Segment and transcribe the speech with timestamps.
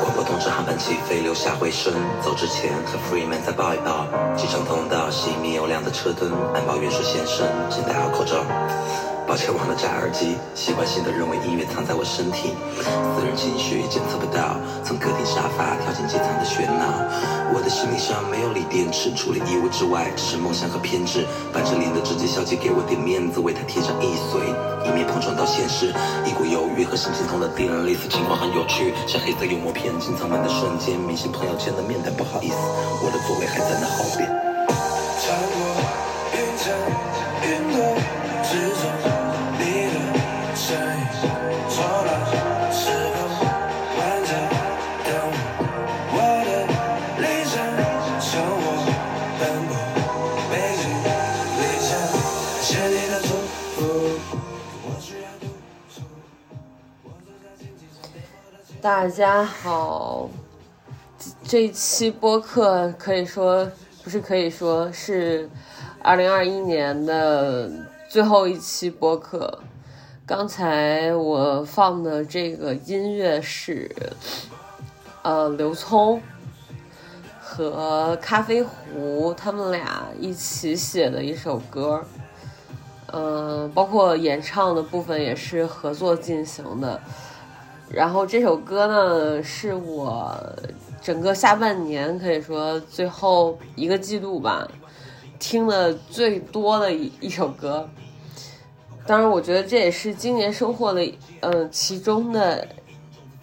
[0.00, 1.92] 广播通知航班起飞，留下回声。
[2.20, 4.06] 走之前和 Freeman 再抱一抱。
[4.36, 8.44] 机场通道熄灭又亮的车灯，安保员说先生，请戴好口罩。
[9.30, 12.50] 抱歉忘了摘耳机，习惯性的认为音乐藏在我身体，
[12.82, 14.58] 私人情绪检测不到。
[14.82, 17.06] 从客厅沙发跳进机舱的喧闹，
[17.54, 21.22] 我的行李箱没有锂电池，除了衣物之外，只是梦想和偏执。
[21.54, 24.42] 板着脸的直接小姐给我点面子，为她贴上一岁，
[24.82, 25.94] 以免碰撞到现实。
[26.26, 32.58] 一股忧郁和心心痛的电，类似情况很有趣，像黑色幽默片进舱门的瞬间，明星朋友圈的面但不好意思，
[32.98, 34.39] 我的座位还在那后边。
[58.82, 60.26] 大家好，
[61.44, 63.70] 这一期播客可以说
[64.02, 65.50] 不是可以说是
[66.02, 67.70] 二零二一年的
[68.08, 69.58] 最后一期播客。
[70.24, 73.90] 刚才我放的这个音乐是
[75.22, 76.22] 呃刘聪
[77.38, 82.02] 和咖啡壶他们俩一起写的一首歌，
[83.12, 86.98] 嗯，包括演唱的部分也是合作进行的。
[87.92, 90.32] 然后这首歌呢，是我
[91.02, 94.66] 整个下半年可以说最后一个季度吧，
[95.40, 97.88] 听的最多的一一首歌。
[99.06, 102.68] 当然，我觉得这也是今年收获的，嗯，其中的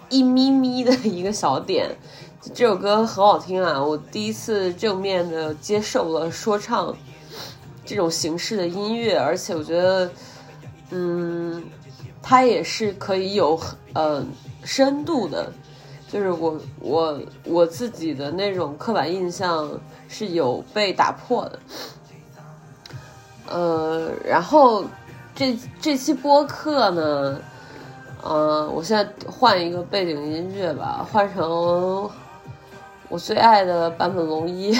[0.07, 1.89] 一咪咪的一个小点。
[2.53, 6.95] 这首歌很好听啊，我第一次正面的接受了说唱
[7.83, 10.09] 这种形式的音乐，而且我觉得，
[10.91, 11.61] 嗯。
[12.29, 13.57] 它也是可以有
[13.93, 14.21] 呃
[14.65, 15.49] 深度的，
[16.11, 19.79] 就是我我我自己的那种刻板印象
[20.09, 21.59] 是有被打破的，
[23.47, 24.83] 呃，然后
[25.33, 27.39] 这这期播客呢，
[28.25, 32.11] 嗯，我现在换一个背景音乐吧，换成
[33.07, 34.77] 我最爱的坂本龙一，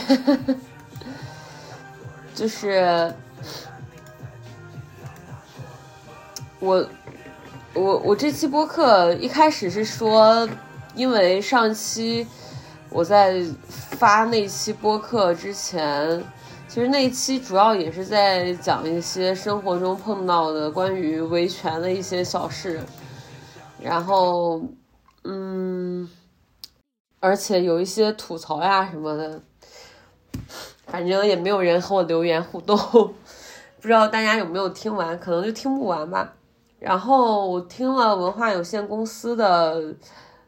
[2.36, 3.10] 就是
[6.60, 6.86] 我。
[7.78, 10.50] 我我这期播客一开始是说，
[10.96, 12.26] 因为上期
[12.90, 13.40] 我在
[13.70, 16.24] 发那期播客之前，
[16.68, 22.82] 其实那一期主要也是在讲一些生活中碰到的关于维权的一些小事，
[23.80, 24.60] 然后
[25.24, 26.10] 嗯，
[27.20, 29.40] 而且有一些吐槽呀什么的，
[30.88, 32.76] 反正也没有人和我留言互动，
[33.80, 36.34] 不知道大家有没有听完，可能就听不完吧。
[36.80, 39.96] 然后我听了文化有限公司的，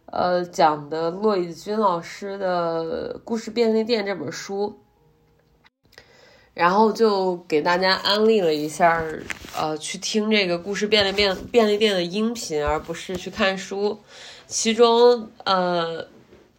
[0.06, 4.80] 呃讲的骆以军老师的《故事便利店》这本书，
[6.54, 9.04] 然后就给大家安利了一下，
[9.58, 14.00] 呃，去听这个《故事便利店》便利店的音频，而不是去看书。
[14.46, 16.04] 其中，呃，《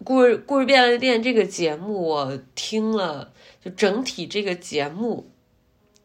[0.02, 3.31] 故事故事便利店》这个节目我听了，
[3.64, 5.31] 就整体这个节目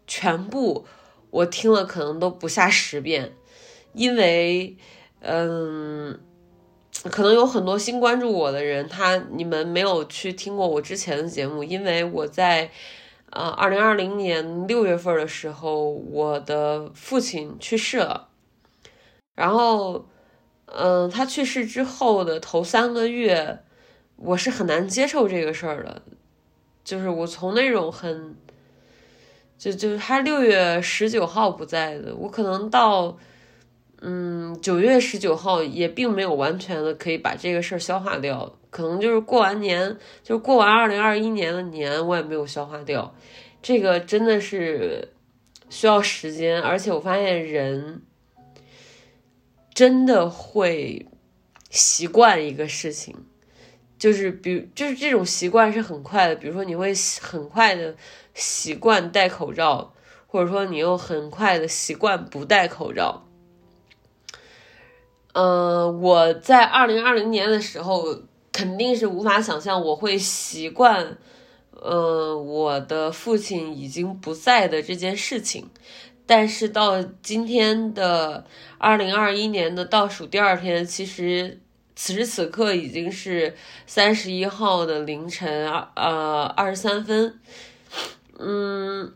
[0.06, 0.86] 全部
[1.32, 3.34] 我听了，可能都不下十遍。
[3.96, 4.76] 因为，
[5.22, 6.20] 嗯，
[7.10, 12.70] 可能有很多新关注我的人，他你们没有去听过我之前的节目，因为我在，
[13.30, 18.28] 呃，二零二零年六月份的时候，我的父亲去世了，
[19.34, 20.06] 然后，
[20.66, 23.60] 嗯，他去世之后的头三个月，
[24.18, 26.02] 我是很难接受这个事儿的，
[26.84, 28.36] 就是我从那种很，
[29.58, 33.18] 就就是他六月十九号不在的，我可能到。
[34.08, 43.16] 嗯，九月十九号也并没有完全的可以把这个事儿消化掉，可能就是过完年，就是过完二零二一年的年，我也没有消化掉。
[43.64, 45.10] 这个真的是
[45.72, 48.04] 需要时间，而且我发现人
[49.74, 51.08] 真的会
[51.72, 53.16] 习惯一个事情，
[53.98, 57.96] 就是比就是这种习惯是很快的，比如说你会很快的
[58.36, 59.96] 习惯戴口罩，
[60.28, 63.25] 或者说你又很快的习惯不戴口罩。
[65.38, 68.22] 嗯，我在二零二零年的时候
[68.54, 71.18] 肯定是无法想象我会习惯，
[71.72, 75.70] 呃，我的父亲已经不在的这件事情。
[76.26, 78.46] 但是到今天的
[78.78, 81.60] 二零二一年的倒数第二天，其实
[81.98, 87.38] 此时此刻已经是三十一号的凌晨二呃二十三分，
[88.40, 89.14] 嗯，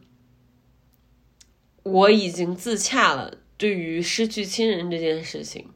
[1.83, 3.35] 我已经自洽了。
[3.57, 5.67] 对于失去亲人这件事情，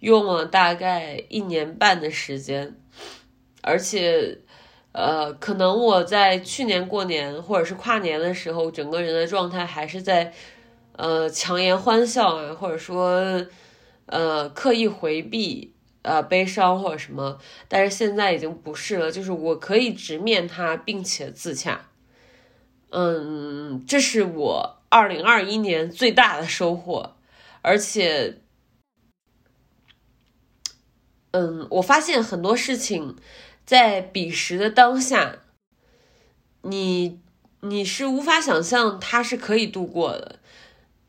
[0.00, 2.74] 用了大概一年半的时间，
[3.62, 4.38] 而且，
[4.92, 10.34] 呃，可能我在去年过年或者是跨年的时候，整个人的状态还是在，
[10.96, 13.46] 呃，强颜欢笑啊，或者说，
[14.06, 15.72] 呃，刻意回避。
[16.02, 17.38] 呃，悲伤或者什么，
[17.68, 21.90] 但是现在已经不是了，就是我可以直面它，并且自洽。
[22.88, 27.16] 嗯，这是我二零二一年最大的收获，
[27.60, 28.38] 而且，
[31.32, 33.16] 嗯，我发现很多事情
[33.64, 35.36] 在彼时的当下，
[36.62, 37.20] 你
[37.60, 40.36] 你是无法想象它是可以度过的。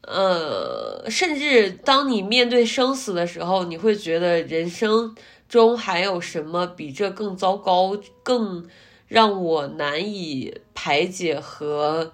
[0.01, 5.15] 呃，甚至当你面对生死的时候，你会觉得人生
[5.47, 8.67] 中还有什么比这更糟糕、更
[9.07, 12.13] 让我难以排解和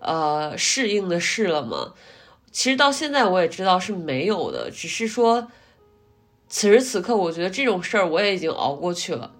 [0.00, 1.94] 呃适应的事了吗？
[2.50, 5.48] 其实到现在我也知道是没有的，只是说
[6.48, 9.32] 此时此刻，我觉得这种事儿我也已经熬过去了。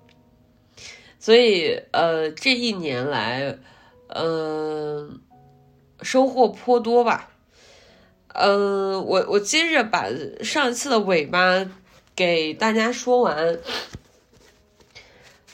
[1.19, 3.59] 所以，呃，这一年来，
[4.09, 5.21] 嗯，
[6.03, 7.31] 收获颇多吧。
[8.29, 10.07] 嗯，我我接着把
[10.43, 11.67] 上一次的尾巴
[12.15, 13.59] 给大家说完，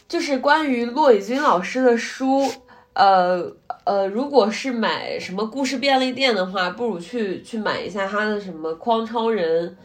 [0.08, 2.52] 就是关于骆以军老师的书，
[2.94, 3.52] 呃
[3.84, 9.78] 呃，如果是买什么故事便利店的话，不如去去买一下他的什么匡超人，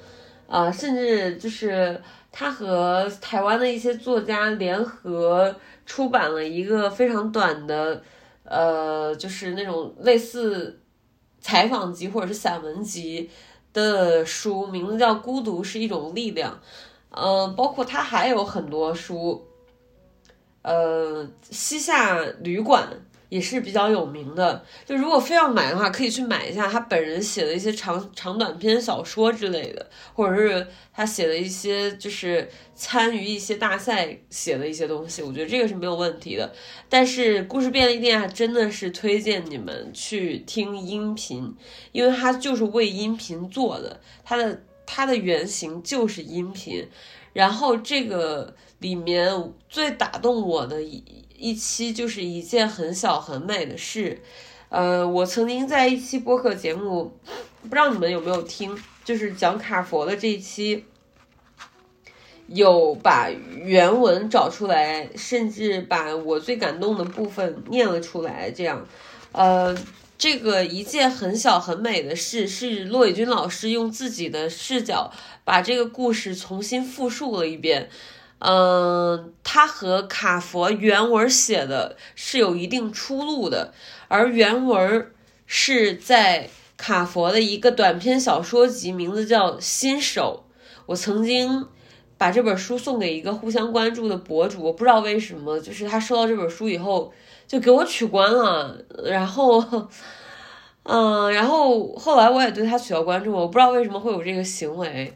[0.47, 2.01] 啊，甚至就是
[2.31, 5.55] 他和台湾的一些作家联合
[5.85, 8.01] 出版了一个非常短的，
[8.43, 10.79] 呃，就是那种类似。
[11.39, 13.29] 采访集或者是散文集
[13.71, 16.51] 的书，名字叫《孤独是一种力量》。
[17.11, 19.47] 嗯，包括他还有很多书，
[20.63, 22.89] 呃，《西夏旅馆》。
[23.29, 36.53] 也是比较有名的，就如果非要买的话，可以去买一下他本人写的一些长长短篇小说之类的，或者是他写的一些就是参与一些大赛写的一些东西，我觉得这个是没有问题的。
[36.87, 41.53] 但是故事便利店还真的是推荐你们去听音频，
[41.91, 46.87] 因为它就是为音频做的，它的它的原型就是音频。
[47.33, 51.03] 然后这个里面最打动我的一。
[51.37, 54.21] 一期就是一件很小很美的事，
[54.69, 57.15] 呃，我曾经在一期播客节目，
[57.61, 58.75] 不知道你们有没有听，
[59.05, 60.83] 就是讲卡佛的这一期，
[62.47, 68.49] 有把原文找出来，甚至把我最感动的部分念了出来。
[68.49, 68.87] 这样，
[69.31, 69.77] 呃，
[70.17, 75.11] 这个一件很小很美的事，是骆以军老师用自己的视角
[75.43, 77.89] 把这个故事重新复述了一遍。
[78.39, 83.73] 嗯，他和卡佛原文写的是有一定出入的，
[84.07, 85.11] 而原文
[85.47, 90.43] 是在卡佛的一个短篇小说集，名字叫《新手》。
[90.85, 91.67] 我曾经
[92.17, 97.11] 把这本书送给一个互相关注的博主，我不知道为什么，就是他收到这本书以后
[97.47, 99.63] 就给我取关了，然后，
[100.83, 105.11] 嗯， 然后后来我也对他取消关注，我不知道为什么会有这个行为。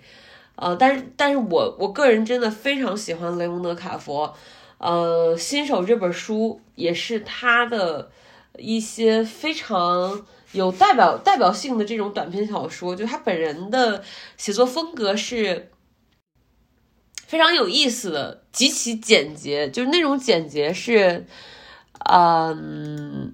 [0.61, 4.31] 呃，但是，但是我我个人真的非常喜欢雷蒙德·卡佛，
[4.77, 8.11] 呃，《新手》这本书也是他的
[8.59, 14.03] 一些非常有代表代表性的这种短篇小说，就他本人的
[14.37, 15.71] 写作风格是
[17.25, 21.25] 非常有意思的，极其简洁，就是那种简洁是，
[22.07, 23.33] 嗯，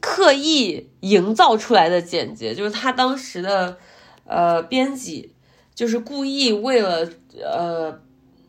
[0.00, 3.76] 刻意营造出来的简洁，就是他当时的
[4.24, 5.34] 呃编辑。
[5.76, 8.00] 就是故意为了呃，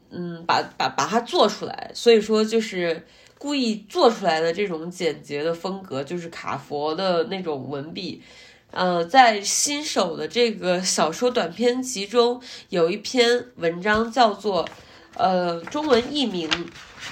[0.10, 3.06] 嗯，把把把它做出来，所以说就是
[3.38, 8.24] 故意做出来的这种简洁的风格，就是卡佛的那种文笔。
[8.72, 14.68] 呃，在新手的这个小说短篇集中，有一篇文章叫做
[15.16, 16.50] 呃，中文译名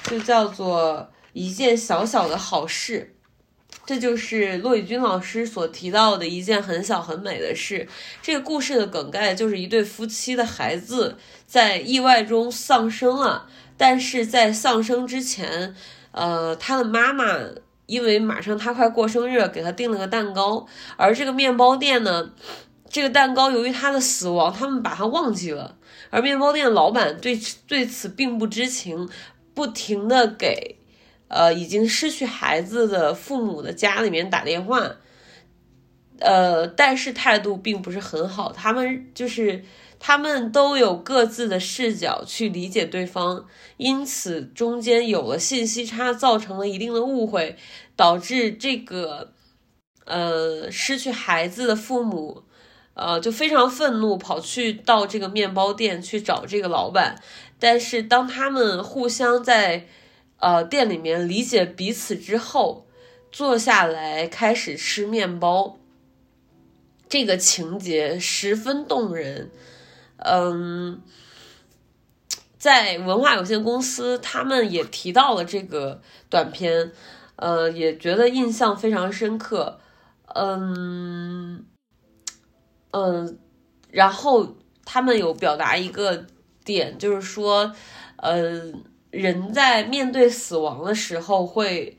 [0.03, 3.14] 就叫做一件小小的好事。
[3.85, 7.87] 这就是骆以军老师所提到的一件很小很美的事。
[8.21, 15.75] 这个故事的梗概就是一对夫妻的孩子在意外中丧生了，但是在丧生之前，
[16.11, 17.37] 呃，他的妈妈
[17.85, 20.65] 因为马上他快过生日，给他订了个蛋糕。
[20.97, 22.31] 而这个面包店呢，
[22.89, 25.77] 这个蛋糕由于他的死亡，他们把他忘记了。
[26.09, 29.07] 而面包店老板对对此并不知情，
[29.53, 30.79] 不停的给。
[31.27, 34.97] 呃，已经失去孩子的父母的家里面打电话，
[36.19, 38.51] 呃，但是态度并不是很好。
[38.51, 39.63] 他们就是
[39.99, 43.45] 他们都有各自的视角去理解对方，
[43.77, 47.57] 因此中间有了信息差，造成了一定的误会，
[47.95, 49.33] 导致这个
[50.05, 52.43] 呃失去孩子的父母。
[52.93, 57.21] 呃，就非常愤怒，跑去到这个面包店去找这个老板。
[57.59, 59.85] 但是当他们互相在
[60.37, 62.85] 呃店里面理解彼此之后，
[63.31, 65.77] 坐下来开始吃面包，
[67.09, 69.51] 这个情节十分动人。
[70.17, 71.01] 嗯，
[72.57, 76.91] 在文化有限公司，他们也提到了这个短片，
[77.35, 79.79] 呃，也觉得印象非常深刻。
[80.33, 81.65] 嗯。
[82.97, 83.37] 嗯，
[83.91, 86.25] 然后他们有表达一个
[86.63, 87.75] 点，就是说，
[88.15, 88.85] 嗯，
[89.15, 91.97] 人在面对死亡的时候，会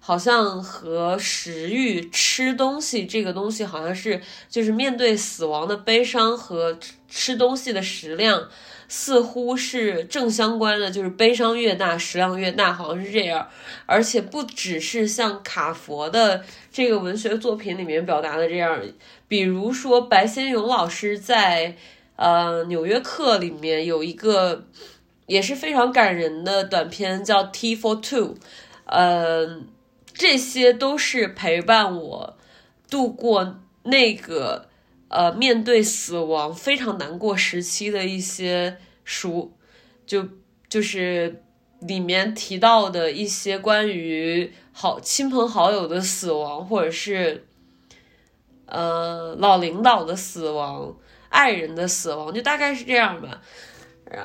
[0.00, 8.48] 好像和食欲、吃东西这个东西，好像是就是面对死亡的悲伤和吃东西的食量。
[8.88, 13.48] 似乎是正相关的，就是悲伤越大，食量越大，好像是这样。
[13.84, 18.80] 而且不只是像卡佛的这个文学作品里面表达的这样，
[19.26, 21.74] 比如说白先勇老师在
[22.14, 24.64] 呃《纽约客》里面有一个
[25.26, 28.34] 也是非常感人的短片，叫《T for Two》。
[28.86, 29.62] 呃，
[30.12, 32.36] 这些都是陪伴我
[32.90, 34.68] 度过那个。
[35.08, 39.56] 呃，面对死亡非常难过时期的一些书，
[40.04, 40.28] 就
[40.68, 41.44] 就是
[41.78, 47.46] 里面提到的一些关于好亲朋好友的死亡，或者是
[48.66, 50.96] 呃老领导的死亡、
[51.28, 53.40] 爱人的死亡，就大概是这样吧。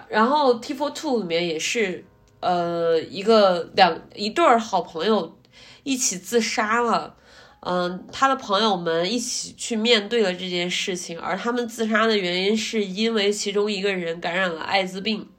[0.10, 2.06] 然后《T for Two》里面也是
[2.40, 5.38] 呃一个两一对儿好朋友
[5.84, 7.16] 一起自杀了。
[7.64, 15.30] 嗯，他的朋友们一起去面对了这件事情，而他们自杀的原因是因为其中一个人感染了艾滋病，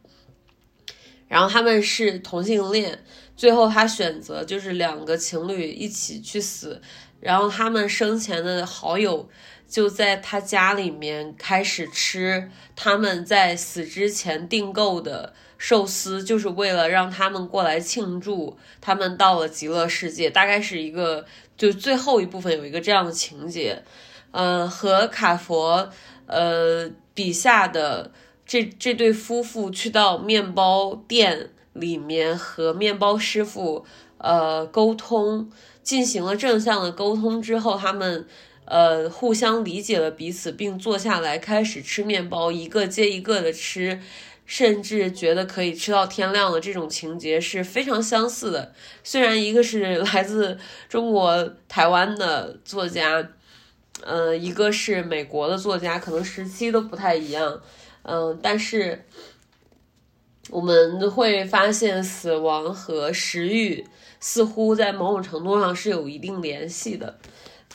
[1.27, 3.05] 然后他们是同性恋，
[3.43, 6.81] 最后他选择就是两个情侣一起去死，
[7.19, 9.29] 然后他们生前的好友
[9.69, 21.27] 就在他家里面开始吃他们在死之前订购的寿司，就是为了让他们过来庆祝他们到了极乐世界，大概是一个。
[21.57, 23.83] 就最后一部分有一个这样的情节，
[24.31, 25.91] 嗯，和卡佛，
[26.27, 28.13] 呃，笔下的
[28.47, 33.85] 这这对夫妇去到面包店里面和面包师傅，
[34.19, 35.51] 呃，沟通，
[35.83, 38.27] 进行了正向的沟通之后，他们，
[38.65, 44.01] 呃，互相理解了彼此，并坐下来开始吃面包，一个接一个的吃。
[44.45, 48.75] 甚至觉得可以吃到天亮的这种情节是非常相似的。
[49.03, 53.27] 虽然一个是来自中国台湾的作家，
[54.03, 57.63] 呃，一个是美国的作家，可能时期都不太一样，
[58.03, 59.07] 嗯，但是
[60.53, 63.85] 我们会发现死亡和食欲
[64.21, 67.19] 似乎在某种程度上是有一定联系的。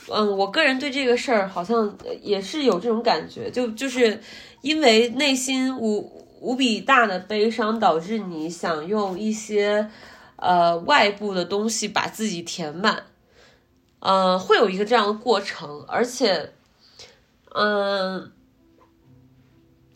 [0.10, 4.22] 嗯，我个人对这个事儿好像也是有这种感觉，就就是
[4.62, 6.26] 因为内心无。
[6.40, 9.90] 无比大的悲伤导致你想用一些
[10.36, 13.06] 呃外部的东西把自己填满，
[14.02, 16.52] 呃，会有一个这样的过程，而且，
[17.56, 18.32] 嗯，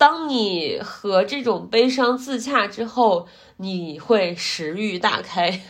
[0.01, 3.27] 当你和这种悲伤自洽之后，
[3.57, 5.61] 你会食欲大开，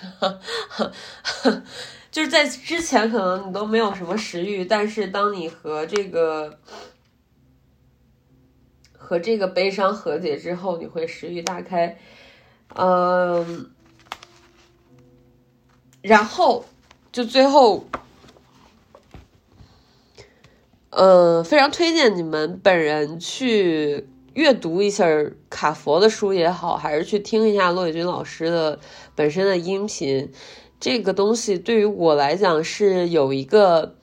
[2.09, 6.57] 就是在之前可能你都没有什么食欲，但是当你和这个。
[8.93, 11.97] 和这个悲伤和解之后，你会食欲大开，
[12.75, 13.69] 嗯，
[16.01, 16.63] 然后
[17.11, 17.83] 就最后，
[20.91, 25.05] 呃，非常推荐你们本人去阅读一下
[25.49, 28.79] 卡佛的书也好，还是去听一下骆伟军老师的
[29.15, 30.31] 本身的音频，
[30.79, 33.95] 这个东西对于我来讲是有一个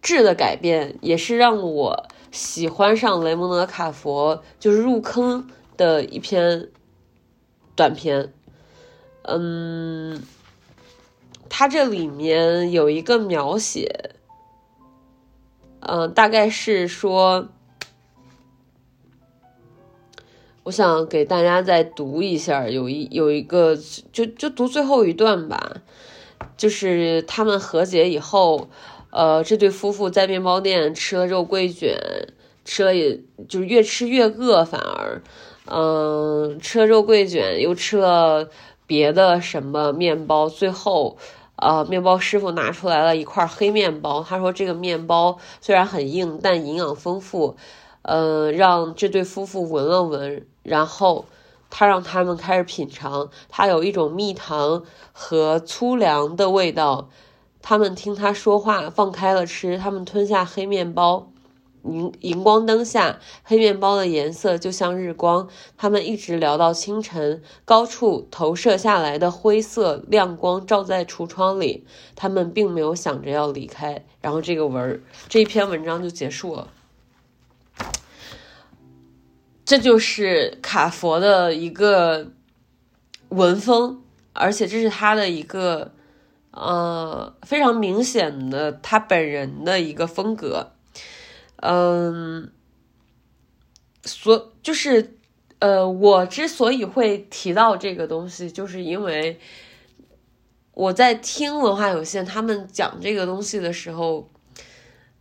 [0.00, 2.08] 质的改变，也是让我。
[2.30, 5.48] 喜欢上雷蒙德·卡佛就是入坑
[5.78, 6.68] 的一篇
[7.74, 8.34] 短片，
[9.22, 10.22] 嗯，
[11.48, 14.10] 他这里面有一个描写，
[15.80, 17.48] 嗯，大概是说，
[20.68, 23.74] 我想给大家再读一下，有一有一个
[24.12, 25.78] 就就读最后一段吧，
[26.58, 28.68] 就是他们和解以后。
[29.10, 31.96] 呃，这对夫妇在面包店吃了肉桂卷，
[32.66, 35.22] 吃了也就是越吃越饿，反而，
[35.64, 38.50] 嗯，吃了肉桂卷，又吃了
[38.86, 41.16] 别的什么面包，最后，
[41.56, 47.56] 呃，面包师傅拿出来了一块黑面包，他说这个面包虽然很硬，但营养丰富，
[48.08, 51.26] 呃，让这对夫妇闻了闻，然后
[51.68, 57.10] 他让他们开始品尝，它有一种蜜糖和粗粮的味道。
[57.60, 61.30] 他们听他说话，放开了吃，他们吞下黑面包。
[61.84, 65.46] 荧荧光灯下，黑面包的颜色就像日光。
[65.76, 71.84] 他们一直聊到清晨，高处投射下来的灰色亮光照在橱窗里。
[72.16, 74.06] 他们并没有想着要离开。
[74.22, 76.68] 然后这个文儿这一篇文章就结束了。
[79.68, 82.28] 这就是卡佛的一个
[83.28, 84.00] 文风，
[84.32, 85.92] 而且这是他的一个
[86.52, 90.72] 呃非常明显的他本人的一个风格。
[91.56, 92.50] 嗯，
[94.06, 95.18] 所就是
[95.58, 99.38] 呃，我之所以会提到这个东西，就是因为
[100.72, 104.30] 我在听文化有限他们讲这个东西的时候，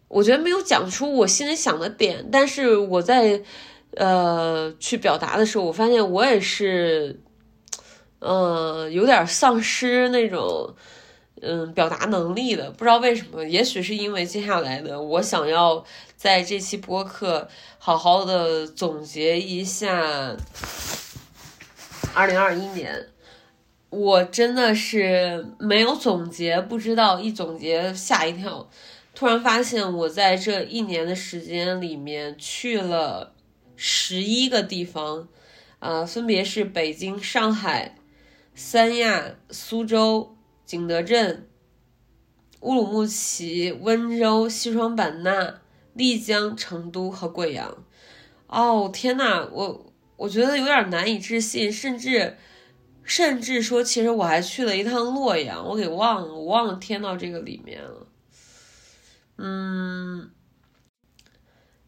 [0.08, 3.44] 我觉得没有讲出我心里想的点，但是我在
[3.98, 7.20] 呃去表达的时候，我发现我也是，
[8.20, 10.74] 嗯，有点丧失那种
[11.42, 15.84] 嗯表达能力的，不知道为什么，也许是因为接下来的我想要。
[16.18, 20.36] 在这期播客，好好的总结一下
[22.16, 23.10] 二零二一年。
[23.92, 28.68] 我真的是没有总结，不知道一总结吓一跳。
[29.14, 33.32] 突然发现，我在这一年的时间里面去了
[33.78, 35.30] 十一个地方，
[35.80, 37.96] 呃，分别是北京、上海、
[38.54, 41.48] 三亚、苏州、景德镇、
[42.60, 45.62] 乌鲁木齐、温州、西双版纳。
[45.94, 47.84] 丽江、成都和贵阳，
[48.46, 52.38] 哦天呐，我我觉得有点难以置信，甚至
[53.02, 58.08] 甚至说，其实我还去了一趟洛阳，我给忘了，我忘了添到这个里面了。
[59.38, 60.30] 嗯，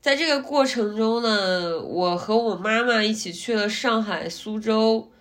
[0.10, 5.12] 在这个过程中呢，我和我妈妈一起去了上海、苏州、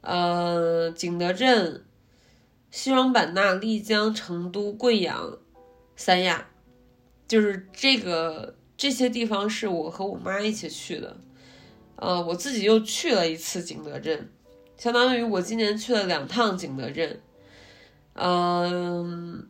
[0.00, 1.84] 呃景德镇、
[2.68, 5.38] 西双版纳、丽江、成都、贵阳、
[5.94, 6.48] 三亚。
[7.28, 11.16] 就是这个这些地方是我和我妈一起去的，
[11.94, 14.32] 呃，我自己又去了一次景德镇，
[14.76, 17.20] 相当于我今年去了两趟景德镇。
[18.14, 19.46] 嗯，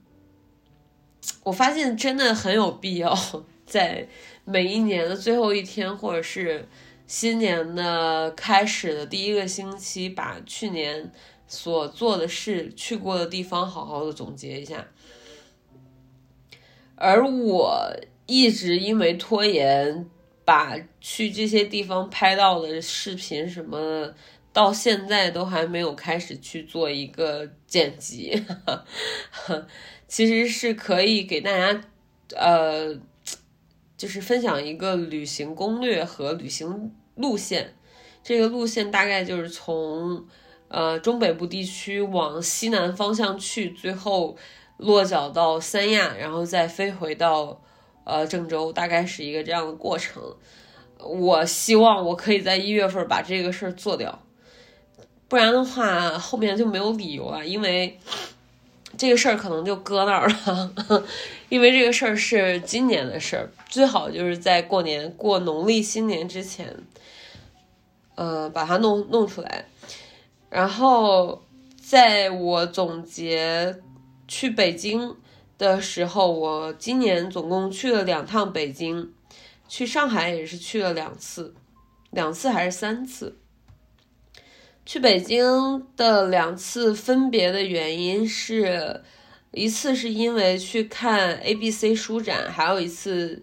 [1.42, 3.16] 我发现真的很有必要
[3.64, 4.06] 在
[4.44, 6.68] 每一年的最后一天，或者是
[7.06, 11.10] 新年的开始的第一个星期，把去年
[11.46, 14.86] 所做的事、去过的地方好好的总结一下。
[16.96, 17.90] 而我
[18.26, 20.08] 一直因为拖延，
[20.44, 24.14] 把去这些地方拍到的视频什么的，
[24.52, 28.44] 到现在都还没有开始去做一个剪辑。
[30.06, 31.80] 其实是可以给大家，
[32.36, 32.96] 呃，
[34.04, 37.74] 就是分享一个旅行攻略和旅行路线。
[38.22, 40.26] 这个路线大概就是从
[40.68, 44.36] 呃中北部地区往西南方向去，最后。
[44.76, 47.62] 落脚到三亚，然后再飞回到
[48.02, 50.20] 呃郑州，大概是一个这样的过程。
[50.98, 54.20] 我希望我可以在一月份把这个事儿做掉，
[55.28, 57.96] 不然的话后面就没有理由了，因为
[58.96, 61.04] 这个事儿可能就搁那儿了。
[61.48, 66.76] 因为这个事儿是今年的事儿，最好就是在过年过农历新年之前，
[68.14, 69.66] 呃，把它弄弄出来。
[70.50, 71.42] 然后
[71.80, 73.80] 在我总结。
[74.26, 75.14] 去北京
[75.58, 79.12] 的时候，我今年总共去了两趟北京，
[79.68, 81.54] 去上海也是去了两次，
[82.10, 83.36] 两次还是三次。
[84.86, 89.02] 去北京的两次分别的原因是，
[89.52, 93.42] 一次是因为去看 A B C 书展，还有一次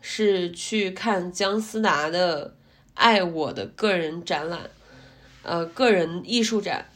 [0.00, 2.48] 是去看姜思达的
[2.94, 4.60] 《爱我的个人展览》，
[5.42, 6.86] 呃，个人艺术展，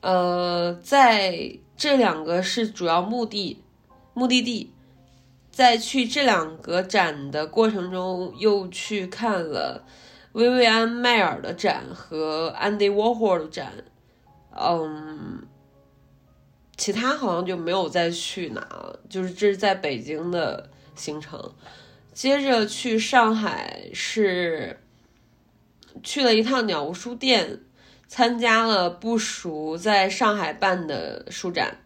[0.00, 1.58] 呃，在。
[1.80, 3.56] 这两个是主要目的，
[4.12, 4.70] 目的地，
[5.50, 9.82] 在去这两个展的过程中，又去看了
[10.32, 13.72] 薇薇安迈尔的展和安迪沃霍的展，
[14.50, 15.46] 嗯，
[16.76, 19.00] 其他好像就没有再去哪了。
[19.08, 21.54] 就是这是在北京的行程，
[22.12, 24.80] 接着去上海是
[26.02, 27.60] 去了一趟鸟屋书店。
[28.12, 31.76] 参加了不熟在上海办的书展，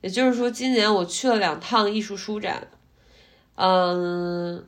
[0.00, 2.66] 也就是说，今年我去了两趟艺术书展。
[3.54, 4.66] 嗯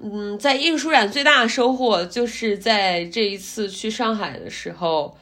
[0.00, 5.16] 嗯，在艺术书展最大的收获就是在这一次去上海的时候，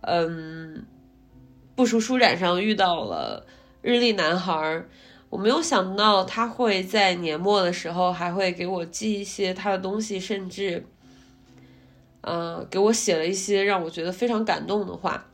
[0.00, 0.84] 嗯，
[1.74, 3.46] 不熟书展上遇到了
[3.82, 4.84] 日历男孩。
[5.30, 10.86] 我没有想到他会在年末的时候还会给我寄一些他的东西，甚至，
[12.20, 15.26] 嗯，给我写了一些让我觉得非常感动的话。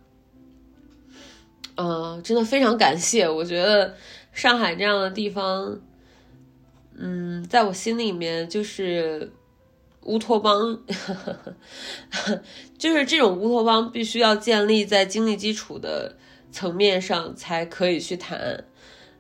[1.76, 3.28] 嗯，真的非常感谢。
[3.28, 3.94] 我觉得
[4.32, 5.78] 上海这样的地方，
[7.02, 9.32] 嗯，在我心里面就是
[10.02, 10.78] 乌托邦，
[12.76, 16.18] 就是这种乌托邦必须要建立在经济基础的
[16.52, 18.64] 层面上才可以去谈。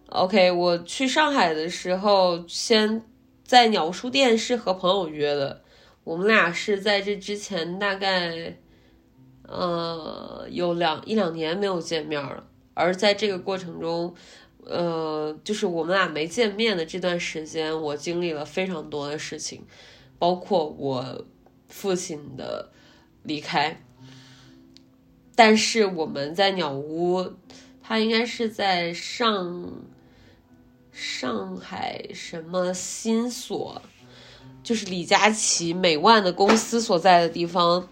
[0.08, 3.02] OK，我去上海的时候，先
[3.44, 5.62] 在鸟书店是和朋友约的，
[6.04, 8.58] 我们俩是在这之前大概，
[9.48, 12.44] 呃，有两一两年没有见面了。
[12.74, 14.14] 而在这个过程中，
[14.70, 19.64] 呃，就是我们俩没见面的这段时间，我经历了非常多的事情，
[20.16, 21.24] 包括我
[21.68, 22.70] 父亲的
[23.24, 23.82] 离开。
[25.34, 27.32] 但是我们在鸟屋，
[27.82, 29.72] 他应该是在上
[30.92, 33.82] 上海什么新所，
[34.62, 37.88] 就是李佳琦美万的公司所在的地方，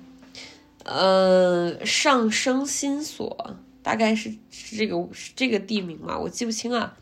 [0.84, 3.56] 呃，上升新所。
[3.88, 6.94] 大概是是这个是这个地名嘛，我记不清啊。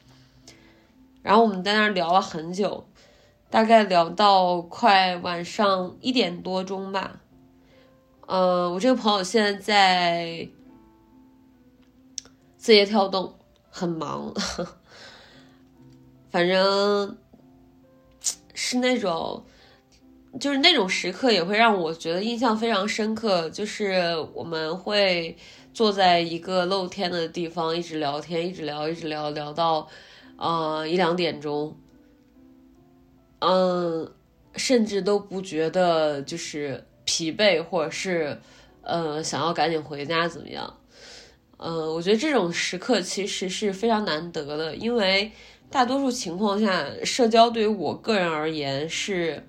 [1.20, 2.86] 然后我们在那儿聊了很久，
[3.50, 7.18] 大概聊到快晚上一点多钟吧。
[8.28, 10.48] 呃，我这个朋友现在在
[12.56, 13.34] 字节跳动，
[13.68, 14.32] 很忙，
[16.30, 17.18] 反正
[18.54, 19.44] 是那种，
[20.38, 25.36] 就是那种时刻也会让我觉得印象非常深刻，就是我们会。
[25.76, 29.86] 坐在一个露天的地方，一直聊天，一直聊，一直聊，聊到，
[30.38, 31.76] 呃，一两点钟，
[33.40, 34.10] 嗯，
[34.54, 38.40] 甚至都不觉得就是疲惫，或者是，
[38.80, 40.78] 呃，想要赶紧回家怎么样？
[41.58, 45.30] 嗯，我觉得这种时刻其实是非常难得的，因为
[45.70, 49.46] 大多数情况下，社交对于我个人而言是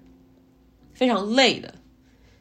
[0.92, 1.74] 非常累的。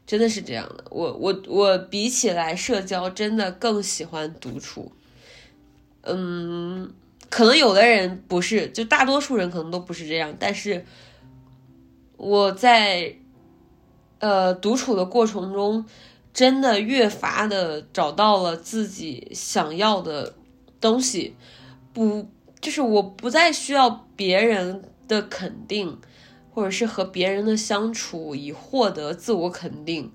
[0.07, 4.92] 真的是这样的，我我我比起来社交，真的更喜欢独处。
[6.03, 6.88] 嗯，
[7.29, 10.33] 可能有的人不是，就大多数人可能都不是这样。
[10.38, 10.87] 但是
[12.16, 13.16] 我在
[14.21, 15.85] 呃独处的过程中，
[16.33, 20.35] 真的越发的找到了自己想要的
[20.81, 21.35] 东西，
[21.92, 22.29] 不
[22.61, 25.99] 就是我不再需要别人的肯定。
[26.57, 30.11] 或者是和别人的相处以获得自我肯定，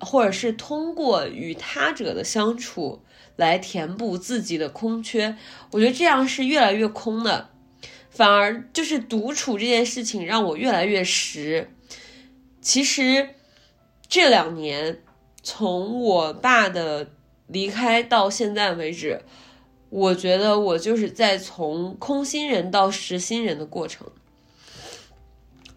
[0.00, 3.02] 或者是通过与他者的相处
[3.36, 5.36] 来填补自己的空缺，
[5.72, 7.50] 我觉得这样是越来越空的，
[8.08, 11.68] 反而就是独处这件事情让我越来越实。
[12.62, 13.34] 其实
[14.08, 15.02] 这两年，
[15.42, 17.10] 从我爸的
[17.46, 19.20] 离开到现在为止，
[19.90, 24.10] 我觉得我就是在从空心人到实心人的过程。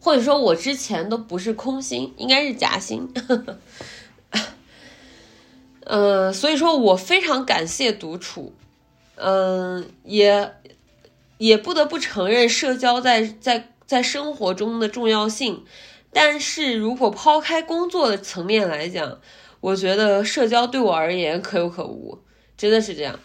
[0.04, 3.14] 或者说，我之前都不是空心，应该是夹心。
[5.84, 8.54] 嗯，所以说我非常感谢独处，
[9.16, 10.56] 嗯，也
[11.38, 15.64] 也不得不承认社交在在在生活中的重要性。
[16.12, 19.20] 但是如果抛开工作的层面来讲，
[19.60, 22.18] 我觉得社交对我而言可有可无，
[22.58, 23.20] 真的是这样。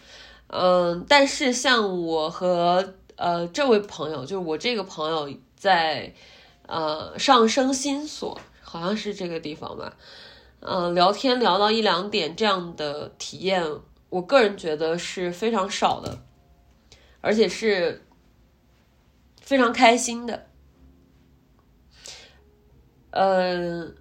[0.47, 6.13] 嗯，但是像我和呃这位朋友，就是我这个朋友在。
[6.67, 9.97] 呃，上升新所好像是这个地方吧。
[10.59, 13.63] 嗯，聊天聊到一两点这样的体验，
[14.09, 16.19] 我个人觉得是非常少的，
[17.21, 18.05] 而且是
[19.41, 20.47] 非常开心的。
[23.11, 23.95] 嗯，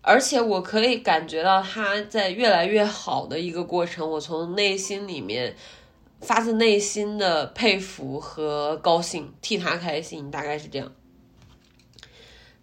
[0.00, 5.54] 而且我可以感觉到他在越来越好的一个过程，我从内心里面
[6.20, 10.90] 发自内心的佩服和高兴，替他开心，大概是这样。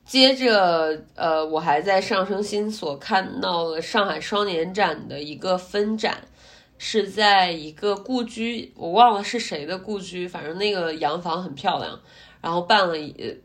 [0.08, 6.22] 接着，呃，我还在上升新所看到了上海双年展的一个分展，
[6.78, 12.00] 是在一个故居，我忘了是谁的故居，反正那个洋房很漂亮，
[12.40, 12.94] 然后办了，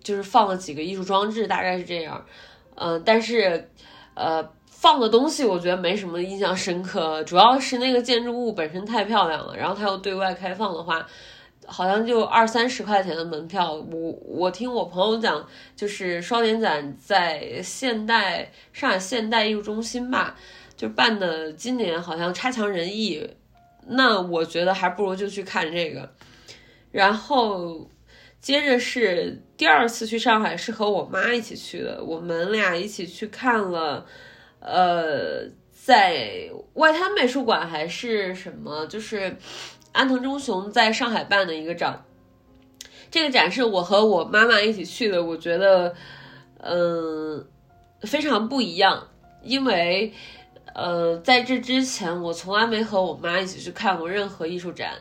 [0.04, 2.24] 就是放了几个艺术装置，大概是这样，
[2.76, 3.68] 嗯，但是，
[4.14, 11.04] 呃，放的东西我觉得没什么印象深刻，主要是那个建筑物本身太漂亮了，然后它又对外开放的话。
[11.66, 15.46] 好像就二三十块钱的门票，我我听我朋友讲，
[15.76, 20.36] 就是双年展在现代上海现代艺术中心吧，
[20.76, 23.26] 就办的今年好像差强人意，
[23.86, 26.12] 那我觉得还不如就去看这个。
[26.90, 27.88] 然后
[28.40, 34.04] 接着是第二次去上海，是和我妈一起去的，我们俩一起去看了，
[34.58, 39.36] 呃，在外滩美术馆还是什么，就是。
[39.92, 42.04] 安藤忠雄在上海办的一个展，
[43.10, 45.94] 这个展是我和我妈妈一起去的，我觉得，
[46.58, 47.46] 嗯，
[48.02, 49.08] 非常不一样，
[49.42, 50.12] 因为，
[50.74, 54.94] 呃，在这之前我从来没和我妈一起去看过任何艺术展。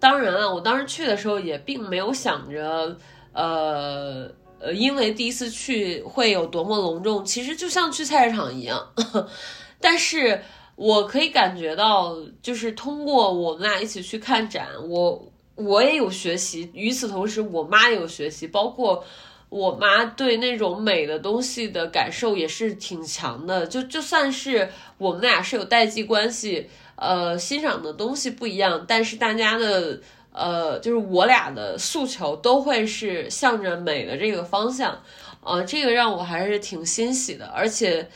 [0.00, 2.96] 当然了，我当时去的时候也并没有想着，
[3.32, 4.28] 呃
[4.58, 8.92] 呃，因为第一次去会有多么隆重，其实就像去菜市场一样。
[9.80, 10.42] 但是
[10.76, 19.04] 我可以感觉到，就是通过我们俩一起去看展，我我也有学习，与此同时，我妈也有学习，包括
[19.48, 23.66] 我妈对那种美的东西的感受也是挺强的。
[23.66, 26.68] 就就算是我们俩是有代际关系。
[26.94, 29.98] 呃，欣赏的东西不一样，但是大家的
[30.32, 35.02] 呃，就是我俩的诉求都会是向着美的这个方向，
[35.42, 37.46] 呃，这个让我还是挺欣喜的。
[37.46, 38.08] 而且，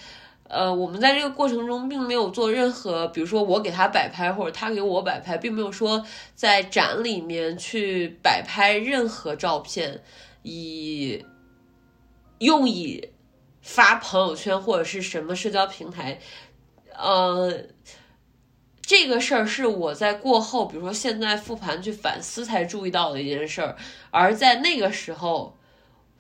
[0.49, 6.05] 呃，我们在这个过程中并没有做任何，比如说我给他摆拍或者他给我摆拍，并没有说
[6.35, 10.03] 在展里面去摆拍任何照片，
[10.43, 11.25] 以
[12.39, 13.11] 用以
[13.61, 16.21] 发朋友圈或者是什么社交平台，
[16.97, 17.63] 呃。
[18.89, 23.77] 这个事儿是我在过后，比如说现在复盘去反思才注意到的一件事儿，
[24.13, 25.56] 而在那个时候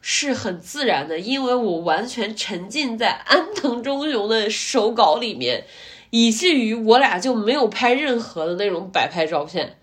[0.00, 5.64] 是很自然的，因为我完全沉浸在安藤忠雄的手稿里面，
[6.10, 9.78] 以至于我俩就没有拍任何的那种摆拍照片，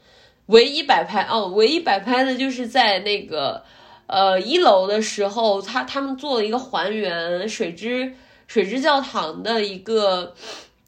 [0.46, 3.64] 唯一摆拍哦，唯一摆拍的就是在那个
[4.08, 8.14] 呃一楼的时候，他他们做了一个还原水之
[8.48, 10.36] 水之教堂的一个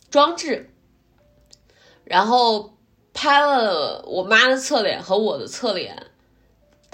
[0.09, 0.71] 装置。
[2.05, 2.77] 然后
[3.15, 6.11] 拍了我妈的侧脸和我的侧脸，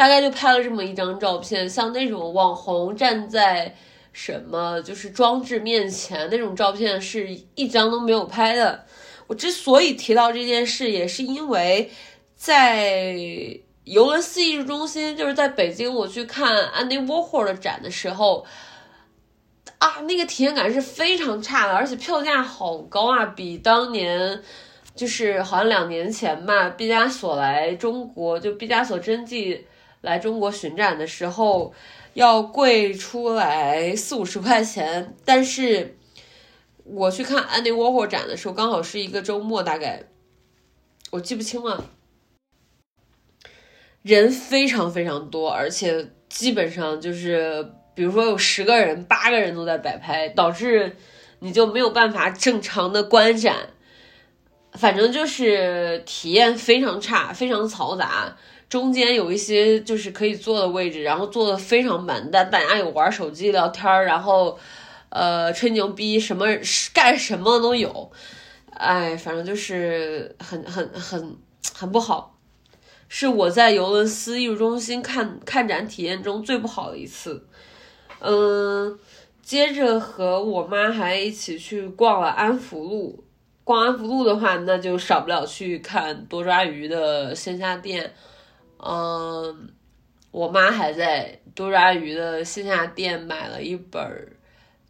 [0.01, 1.69] 大概就拍了这么一张照片。
[1.69, 3.75] 像那种网红站在
[4.11, 8.83] 什么就是装置面前那种照片，是一张都没有拍的。
[9.27, 11.91] 我之所以提到这件事，也是因为
[12.35, 13.13] 在
[13.83, 18.43] 尤伦斯艺术中心，就是在北京，我去看 Andy Warhol 的展的时候，
[19.77, 24.41] 啊，那个体验感是非常差的，而且票价好高啊，比当年。
[24.93, 29.65] 就是好像两年前吧，毕加索来中国，就毕加索真迹
[30.01, 31.73] 来中国巡展的时候，
[32.13, 35.15] 要贵出来四五十块钱。
[35.23, 35.97] 但是
[36.83, 40.03] 我去看安迪沃霍展的时候，刚好是一个周末，大概
[41.11, 41.85] 我记不清了，
[44.01, 50.97] 人非常非常多，而且基本上就是，比如说有十个人，八个人都在摆拍，导致
[51.39, 53.69] 你就没有办法正常的观展。
[54.73, 58.37] 反正就是体验非常差，非常嘈杂。
[58.71, 64.57] 中间有一些就是可以坐的位置，然后坐的非常满，但大家有玩手机聊天儿，然后
[65.09, 66.47] 呃吹牛逼，什么
[66.93, 68.09] 干什么都有。
[68.69, 71.35] 哎，反正就是很很很
[71.75, 72.37] 很不好，
[73.09, 77.45] 是我在尤伦斯艺术中心看看展体验中最不好的一次。
[78.21, 78.97] 嗯，
[79.43, 83.25] 接着和我妈还一起去逛了安福路。
[83.65, 88.13] 逛安福路的话，那就少不了去看多抓鱼的线下店。
[88.83, 89.69] 嗯，
[90.31, 94.01] 我妈还在多抓鱼的线下店买了一本，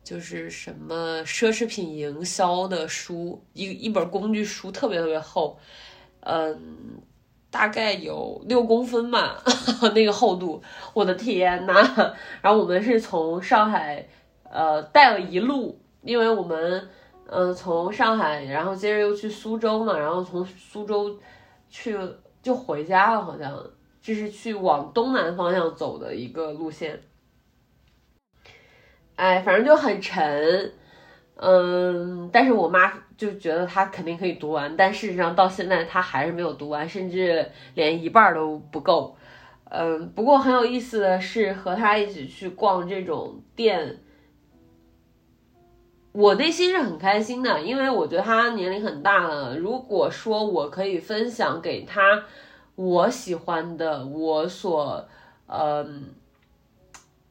[0.04, 5.60] 就是什么奢侈品营销的书，一一本工具书，特别特别厚，
[6.22, 7.02] 嗯，
[7.50, 9.44] 大概有六公分吧，
[9.94, 10.62] 那个厚度，
[10.94, 11.74] 我的天呐！
[12.42, 14.08] 然后我们是从上海，
[14.50, 16.90] 呃，带了一路，因为我们。
[17.34, 21.18] 嗯，从上海，然后接着又去苏州嘛，然后从苏州
[21.70, 21.98] 去
[22.44, 23.58] 就回家了，好像
[24.02, 27.02] 这是去往东南方向走的一个路线。
[29.16, 30.74] 哎，反正就很沉，
[31.36, 39.16] 嗯，但是我妈就觉得她肯定可以读完，但事实上到现在她还是没有读完，甚至连一半都不够。
[39.66, 44.00] 嗯，不过很有意思的是和她一起去逛这种店。
[46.14, 49.56] 我内心是很开心的，因为我觉得他年龄很大了。
[49.58, 52.26] 如果说我可以分享给他
[52.76, 55.08] 我喜欢的、我所
[55.48, 56.14] 嗯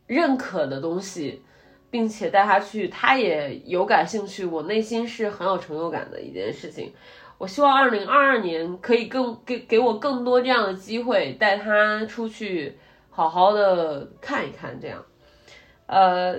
[0.06, 1.42] 认可的东西，
[1.90, 6.92] 并且带他去，他也有感兴趣，我内心是很有成就感的一件事情。
[7.38, 15.04] 我希望二零二二年可以更给给我更多这样的机会，带他出去好好的看一看，这样，
[15.86, 16.36] 呃。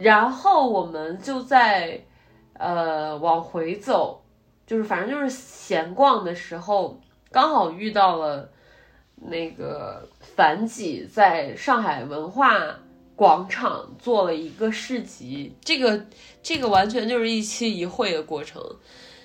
[0.00, 2.00] 然后我们就在，
[2.52, 4.22] 呃，往回走，
[4.64, 8.50] 就是反正就是闲逛的时候，刚好遇到了
[9.16, 12.78] 那个樊几在上海文化
[13.14, 16.06] 广场做了一个市集，这个
[16.42, 18.62] 这个完全就是一期一会的过程，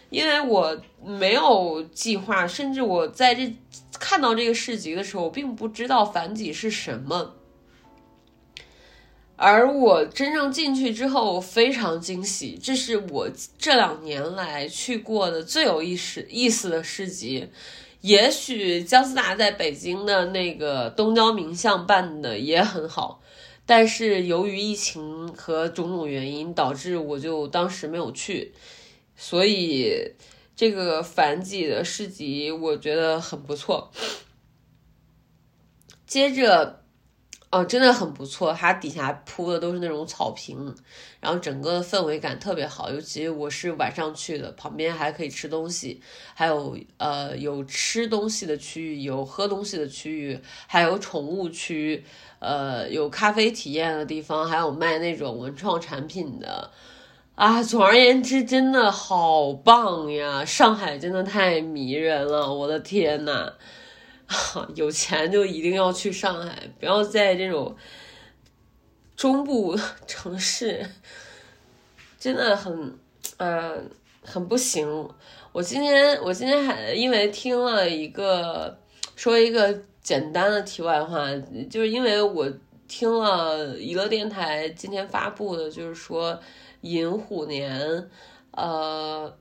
[0.09, 3.55] 因为我没有计划，甚至我在这
[3.99, 7.35] 看到这个市集的时候，我并不知道反几是什么。
[9.35, 17.49] 而我真正进去之后，我非常惊喜，这是我这两年来去过的最有意思意思的市集。
[18.03, 23.21] 也许姜思达在北京的那个东郊名巷办的也很好，
[23.65, 28.53] 但是由于疫情和种种原因，导致我就当时没有去。
[29.15, 30.13] 所以
[30.53, 33.89] 这个反几的市集我觉得很不错。
[36.05, 36.82] 接着。
[37.53, 40.73] 哦，真的很不错，它底下铺的都是那种草坪，
[41.19, 42.89] 然后整个氛围感特别好。
[42.89, 46.01] 尤其我是晚上去的，旁边还可以吃东西，
[46.33, 52.03] 还有呃有吃东西的区域，有喝东西的区域，还有宠物区，
[52.39, 56.71] 呃有咖啡体验的地方，还有卖那种文创产品的。
[57.35, 60.43] 啊，总而言之，真的好棒呀！
[60.43, 63.53] 上海真的太迷人了，我的天呐！
[64.75, 67.75] 有钱就一定要去上海，不要在这种
[69.15, 70.85] 中部 城市，
[72.19, 72.97] 真的很，
[73.37, 73.89] 嗯，
[74.23, 75.09] 很不行。
[75.51, 78.77] 我今天我今天还因为听了一个
[79.15, 81.27] 说一个简单的题外话，
[81.69, 82.51] 就是因为我
[82.87, 86.39] 听了娱乐电台今天发布的，就是说
[86.81, 88.09] 寅虎年，
[88.51, 89.37] 呃。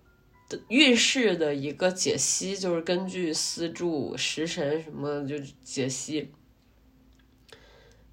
[0.68, 6.32] 运势的一个解析，就是根据四柱、食神什么就解析。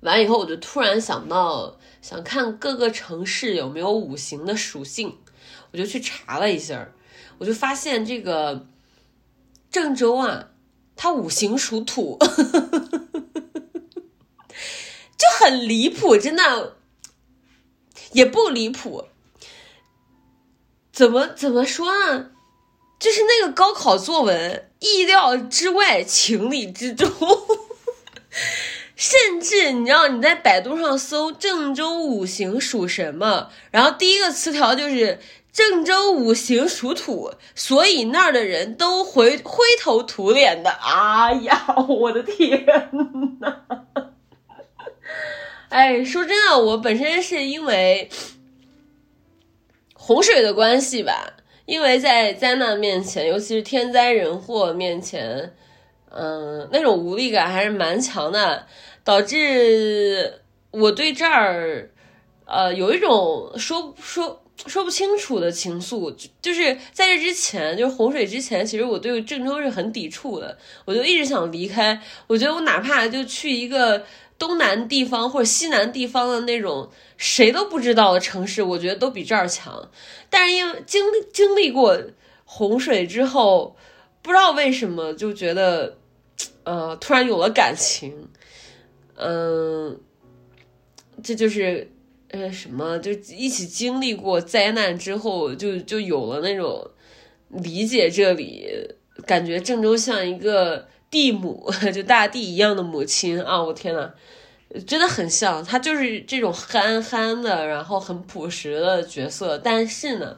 [0.02, 5.18] 完以后，我就突然想到，想看各个城市有没有五行的属性，
[5.72, 6.94] 我就去查了一下，
[7.38, 8.68] 我就发现这个
[9.70, 10.52] 郑州啊，
[10.96, 12.18] 它五行属土，
[15.18, 16.78] 就很离谱，真的
[18.14, 19.06] 也不离谱。
[21.00, 22.32] 怎么怎么说呢？
[23.00, 27.10] 就是那个高考作文，意料之外，情理之中。
[28.98, 35.22] 甚至你知道你在百度上搜郑州五行属什么，然后第一个词条就是
[35.54, 40.70] 郑州五行属土，所以那儿的人都灰灰头土脸的。
[40.70, 42.66] 哎呀，我的天
[43.40, 43.62] 呐！
[45.70, 48.10] 哎，说真的，我本身是因为。
[50.10, 51.34] 洪水的关系吧，
[51.68, 55.54] 因为在灾难面前，尤其是天灾人祸面前，
[56.10, 58.66] 嗯，那种无力感还是蛮强的，
[59.04, 60.42] 导致
[60.72, 61.92] 我对这儿，
[62.46, 66.12] 呃，有一种说说说不清楚的情愫。
[66.42, 72.02] 就是在这之前，就是洪水之前，其实我对郑州是很抵触的，我就一直想离开。
[72.26, 74.04] 我觉得我哪怕就去一个。
[74.40, 79.92] 东南地方或者西南地方的那种谁都不知道的城市，我觉得都比这儿强。
[80.30, 82.02] 但是因为经经历过
[82.46, 83.76] 洪水之后，
[84.22, 85.98] 不知道为什么就觉得，
[86.64, 88.30] 呃，突然有了感情。
[89.18, 90.00] 嗯，
[91.22, 91.92] 这就是
[92.30, 96.90] 呃什么，就一起经历过灾难之后，就就有了那种
[97.50, 98.10] 理解。
[98.10, 98.70] 这里
[99.26, 100.88] 感觉郑州像一个。
[101.12, 103.62] 地母 就大地一样的母亲啊！
[103.62, 104.12] 我天呐，
[104.86, 109.58] 真的很像，他就是这种憨憨的，然后很朴实的角色。
[109.58, 110.38] 但是呢，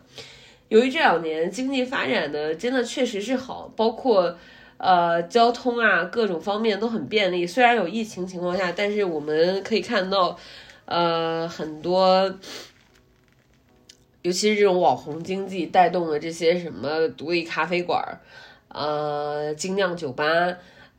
[0.69, 4.37] 由于这两年经济发展的真的确实是好，包括
[4.77, 7.45] 呃交通啊各种方面都很便利。
[7.45, 10.37] 虽然有疫情情况下，但是我们可以看到，
[10.85, 12.33] 呃很多，
[14.21, 18.21] 尤其是这种网红经济带动的这些什么独立咖啡馆儿。
[18.73, 20.25] 呃，精酿酒吧，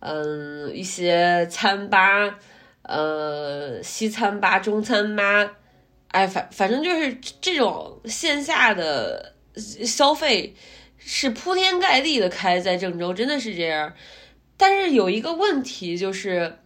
[0.01, 2.39] 嗯，一些餐吧，
[2.83, 5.53] 呃，西餐吧、中餐吧，
[6.09, 10.55] 哎，反反正就是这种线下的消费
[10.99, 13.93] 是铺天盖地的开在郑州，真的是这样。
[14.57, 16.59] 但是有一个问题就是，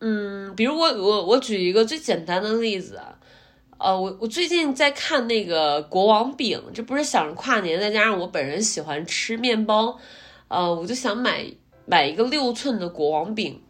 [0.00, 3.17] 嗯，比如我我我举一个最简单的例子啊。
[3.78, 9.96] 呃，我我最近在看那个国王饼，这不是想着跨年，再加上我本人喜欢吃面包，
[10.48, 11.46] 呃，我就想买
[11.86, 13.62] 买一个六寸的国王饼。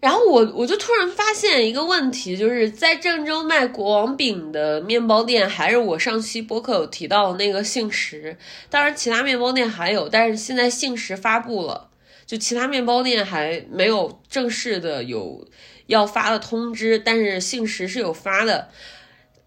[0.00, 8.36] 然后我我就突然发现一个问题，就是在郑州卖国王饼的面包店，还是我上期播客有提到的那个姓石，
[8.68, 11.88] 当然其他面包店还有，但是现在姓石发布了，
[12.26, 15.46] 就其他面包店还没有正式的有。
[15.90, 18.70] 要发的通知，但是信实是有发的，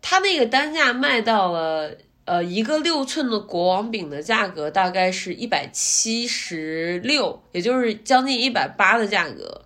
[0.02, 9.64] 他那个单价卖到了，呃，一个六寸的国王饼的价格大概是一百七十六，也就是将近一百八的价格。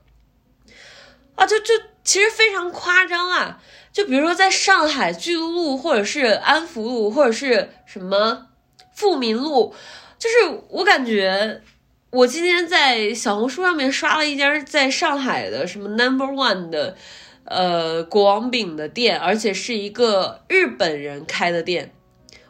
[1.35, 1.73] 啊，就就
[2.03, 3.59] 其实非常夸张啊！
[3.91, 8.47] 就比如说在上海巨鹿路，或者是安福路，或者是什么
[8.93, 9.73] 富民路，
[10.19, 10.35] 就是
[10.69, 11.61] 我感觉
[12.09, 16.95] 我今天在小红书上面刷了一家在上海的什么 Number One 的
[17.43, 21.91] 呃国王饼的店，而且是一个日本人开的店。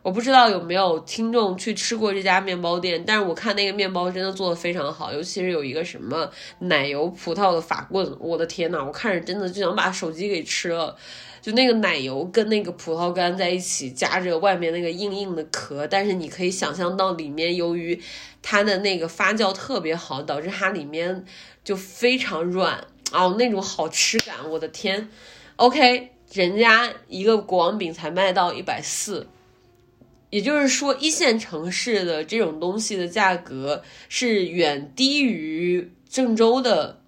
[0.03, 6.29] 我不知道有没有听众去吃过这家面包店，但是我看那个面包真的做的非常好，尤其是有一个什么
[6.59, 10.95] 奶油葡萄的法棍，我的天呐，我看着真的就想把手机给吃了。
[11.47, 17.97] 就那个奶油跟那个葡萄干在一起，夹着外面那个硬硬的壳，但是你可以想象到里面，由于
[18.41, 21.23] 它的那个发酵特别好，导致它里面
[21.63, 25.07] 就非常软哦，那种好吃感，我的天
[25.55, 29.27] ！OK，人家一个国王饼才卖到一百四。
[30.29, 36.99] 也就是说，一线城市的这种东西的价格是远低于郑州的，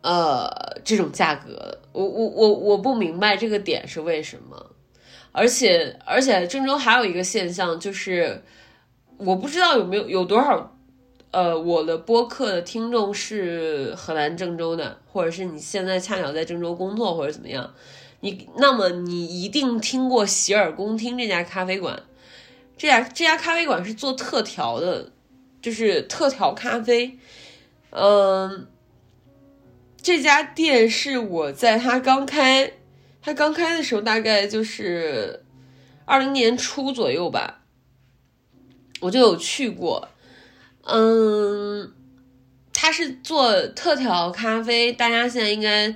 [0.00, 1.78] 呃，这种价格。
[1.92, 4.70] 我我我我不明白这个点是为什么。
[5.34, 8.42] 而且而且，郑州还有一个现象，就是
[9.16, 10.76] 我不知道有没有有多少，
[11.30, 17.72] 呃，我的播客的听众是河南郑州的，或者是你现在恰巧在郑州工作，或者怎么样。
[18.20, 22.02] 你那么你一定听过洗耳恭听这家咖啡馆，
[22.76, 25.10] 这家这家咖啡馆是做特调的，
[25.62, 27.18] 就是特调咖啡。
[27.88, 28.66] 嗯，
[30.02, 32.72] 这家店是我在他刚开，
[33.20, 35.44] 他刚开的时候大概就是
[36.04, 37.62] 二零年初左右吧，
[39.00, 40.08] 我就有去过。
[40.84, 41.92] 嗯，
[42.74, 45.94] 他是做特调咖啡，大家现在应该。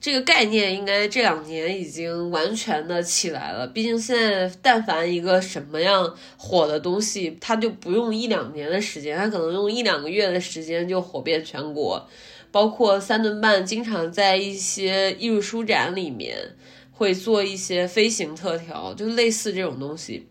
[0.00, 3.66] 这个概念应该这两年已经完全的起来了。
[3.66, 12.08] 毕竟现在，但凡一个什么样火的东西，它就不用一两年的时间，它可能用一两个月的时间就火遍全国。
[12.50, 16.56] 包括三顿半经常在一些艺术书展里面
[16.90, 20.26] 会做一些飞行特调，就类似这种东西。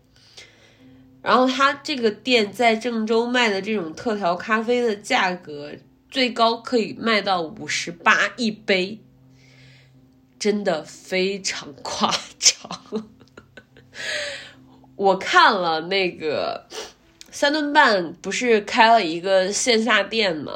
[1.22, 5.74] 然后他这个店在郑州卖的这种特调咖啡的价格，
[6.10, 9.00] 最高可以卖到五十八一杯。
[10.40, 13.10] 真的非常 夸张，
[14.96, 16.68] 我看了那个
[17.32, 20.54] 三顿半不是开了一个线下店吗？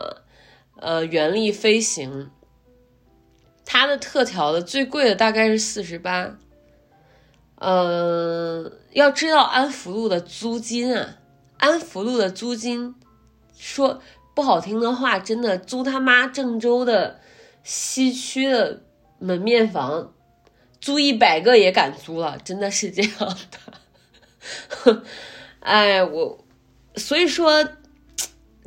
[0.81, 2.29] 呃，原力飞行，
[3.65, 6.37] 它的特调的最贵的大概是四十八。
[7.55, 11.15] 嗯，要知道安福路的租金啊，
[11.57, 12.95] 安福路的租金，
[13.57, 14.01] 说
[14.35, 17.21] 不好听的话，真的租他妈郑州的
[17.63, 18.81] 西区的。
[19.23, 20.15] 门面房
[20.79, 25.03] 租一百个也敢租了，真的是这样的。
[25.61, 26.43] 哎，我
[26.95, 27.63] 所以说，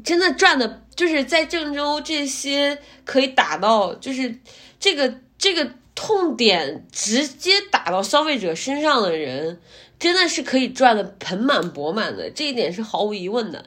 [0.04, 4.38] 真的赚的，就是在郑州这些可以打到，就是
[4.78, 9.60] 这个这个痛点直接打到消费者身上的人，
[9.98, 13.64] 真的是可以赚的盆满钵满的，这一点是毫无疑问的。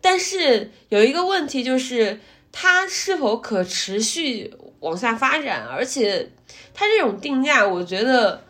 [0.00, 2.20] 但是有一个问题就是，
[2.52, 4.54] 它是否可持续？
[4.80, 6.32] 往下发展，而且
[6.72, 8.42] 它这种定价，我觉得，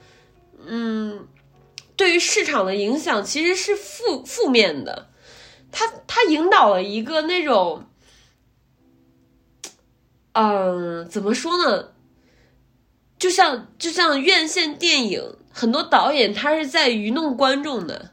[0.64, 1.26] 嗯，
[1.97, 5.09] 对于市场的影响其实是负负面的。
[5.72, 7.85] 它它引导了一个那种，
[10.33, 11.89] 嗯，怎么说呢？
[13.18, 18.12] 就像就像院线电影，很多导演他是在愚弄观众的，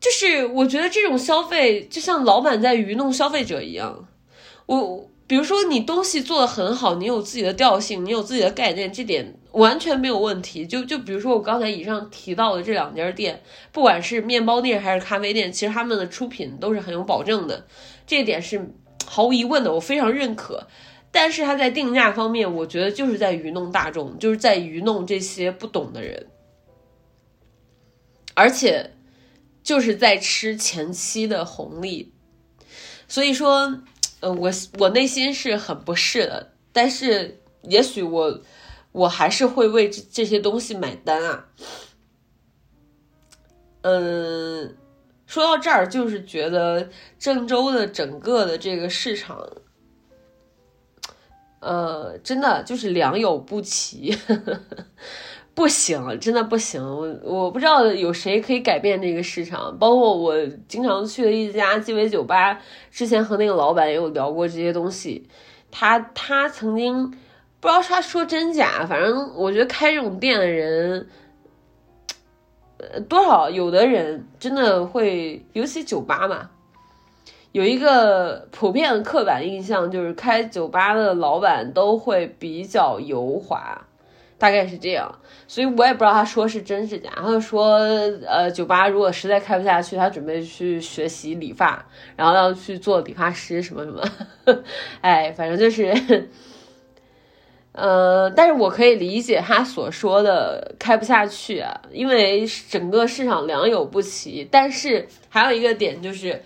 [0.00, 4.08] 就是我觉得这种消费就像老板在愚弄消费者一样，
[4.66, 5.08] 我。
[5.28, 10.66] 比如说你东西做的很好，你有自己的调性，你有自己的概念，这点完全没有问题。
[10.66, 17.66] 就就比如说我刚才以上提到的这两家店，不管是面包店还是咖啡店，其实他们的出品都是很有保证的，
[18.06, 18.72] 这点是
[19.08, 20.68] 毫无疑问的，我非常认可。
[21.10, 26.28] 但是他在定价方面，我觉得就是在愚弄大众，就是在愚弄这些不懂的人，
[28.34, 28.92] 而且
[29.62, 32.12] 就是在吃前期的红利，
[33.08, 33.82] 所以说。
[34.20, 34.50] 呃，我
[34.80, 38.40] 我内心是很不适的，但是也许我
[38.90, 41.46] 我还是会为这这些东西买单啊。
[43.82, 44.76] 嗯，
[45.28, 49.46] 说到这儿，就是觉得郑州的整个的这个市场，
[51.60, 54.16] 呃，真的就是良莠不齐。
[55.54, 56.80] 不行，真的不行。
[56.80, 59.76] 我我不知道有谁可以改变这个市场。
[59.76, 62.60] 包括我经常去的一家鸡尾酒吧，
[62.92, 65.28] 之前和那个老板也有聊过这些东西。
[65.72, 67.10] 他他曾经
[67.58, 71.08] 不知道他说真假，反正我觉得开这种店的人，
[72.78, 76.48] 呃，多少有的人真的会，尤其酒吧嘛，
[77.52, 83.86] 有一个普遍的刻板印象，就是开酒吧的老板都会比较油滑，
[84.38, 85.18] 大概是这样。
[85.48, 87.10] 所以我也不知道他说是真是假。
[87.16, 87.78] 他就说，
[88.26, 91.84] 呃，酒吧如果实在开不下去，他准备去学习理发，
[92.16, 94.02] 然后要去做理发师什么什么。
[95.00, 96.28] 哎，反正就是。
[97.78, 104.46] 呃，但是我可以理解他所说的开不下去啊，因为整个市场良莠不齐。
[104.50, 106.42] 但是还有一个点就是，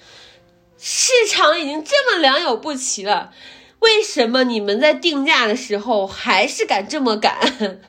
[0.76, 3.32] 市场已经这么良莠不齐了，
[3.78, 7.38] 为什么你们在定价的时候还是敢这么敢？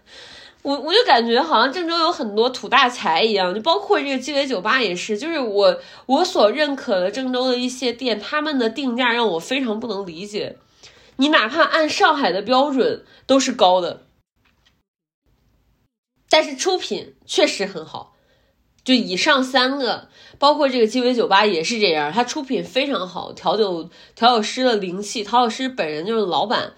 [0.64, 10.56] 我我就感觉好像郑州有很多土大财一样，就包括这个鸡尾酒吧也是，就是我我所认可的郑州的一些店，他们的定价让我非常不能理解。
[11.18, 14.06] 你哪怕按上海的标准都是高的，
[16.30, 18.16] 但是出品确实很好。
[18.84, 26.74] 就以上三个，包括这个鸡尾酒吧也是这样，它出品非常好，调酒调酒师的灵气，调酒师本人就是老板，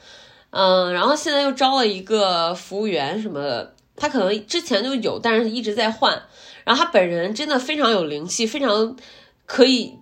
[0.51, 6.21] 嗯，然后现在又招了一个服务员什么的，他可能之前就有，但是一直在换。
[6.63, 8.95] 然后他本人真的非常有灵气，非常
[9.47, 9.97] 可以。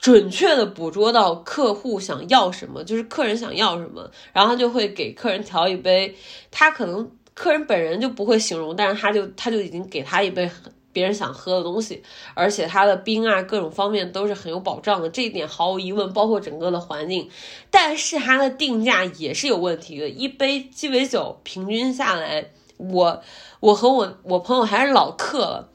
[0.00, 6.16] 准确的捕捉到客户想要什么，就是客人想要什么，然后他就会给客人调一杯，
[6.50, 10.50] 他可能客人本人就不会形容，但是他就他就已经给他一杯
[10.92, 12.02] 别人想喝的东西，
[12.34, 17.28] 而且他的冰啊各种方面都是很有保障的，这一点毫无疑问，包括整个的环境，
[17.70, 23.22] 但是它的定价也是有问题的，一杯鸡尾酒平均下来，我
[23.60, 25.68] 我和我我朋友还是老客了，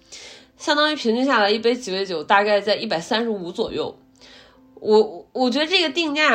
[0.58, 3.96] 相当于平均下来一杯鸡尾酒大概在一百三十五左右。
[4.76, 6.32] 我我觉得这个定价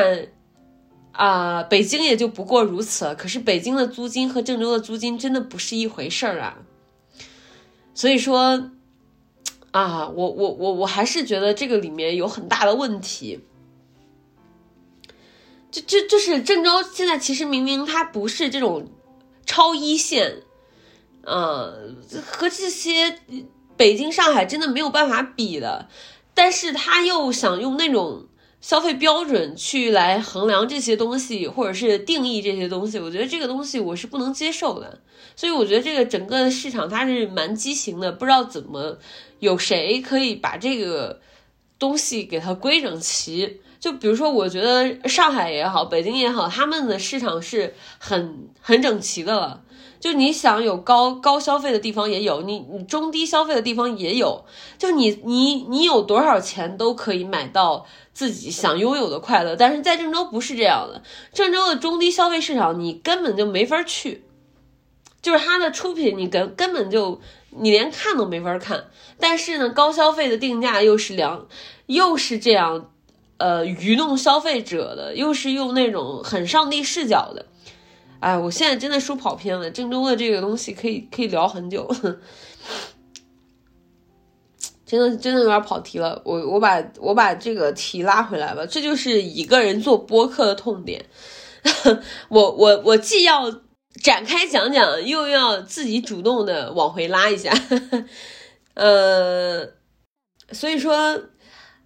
[1.12, 3.14] 啊，北京也就不过如此了。
[3.14, 6.58] 可是北京的租金和郑州的租金真的不是一回事儿啊。
[7.94, 8.70] 所以说
[9.70, 13.40] 啊，我我我我还是觉得这个里面有很大的问题。
[15.70, 18.88] 就就就是郑州现在其实明明它不是这种
[19.46, 20.42] 超一线，
[21.22, 23.20] 嗯，和这些
[23.76, 25.88] 北京、上海真的没有办法比的，
[26.34, 28.26] 但是他又想用那种。
[28.60, 35.00] 消费标准去来衡量这些东西，或者是定义这些东西，我觉得这个东西我是不能接受的。
[35.34, 38.98] 所以我觉得这个整个市场它是蛮畸形的，不知道怎么
[39.38, 41.20] 有谁可以把这个
[41.78, 43.60] 东西给它规整齐。
[43.78, 49.62] 就比如说，我觉得上海也好，北京也好，他们的市场是很很整齐的了。
[49.98, 54.44] 就你想有高高消费的地方也有，你你中低消费的地方也有，
[54.78, 57.86] 就你你你有多少钱都可以买到
[58.20, 59.56] 自己想拥有的快乐。
[59.56, 61.02] 但是在郑州不是这样的，
[61.32, 64.24] 郑州的中低消费市场你根本就没法去，
[65.22, 67.18] 就是它的出品你根根本就
[67.48, 68.90] 你连看都没法看。
[69.18, 71.46] 但是呢，高消费的定价又是两，
[71.86, 72.90] 又是这样，
[73.38, 77.46] 呃，愚弄消费者的，又是用那种很上帝视角的。
[78.18, 79.70] 哎，我现在真的说跑偏了。
[79.70, 81.90] 郑州的这个东西可以可以聊很久，
[84.90, 86.20] 真的真的有点跑题了。
[86.24, 88.66] 我我把我把这个题拉回来吧。
[88.66, 91.06] 这就是一个人做播客的痛点。
[92.28, 93.48] 我我我既要
[94.02, 97.52] 展开讲讲，又要自己主动的往回拉一下。
[98.74, 99.64] 呃，
[100.50, 101.22] 所以说，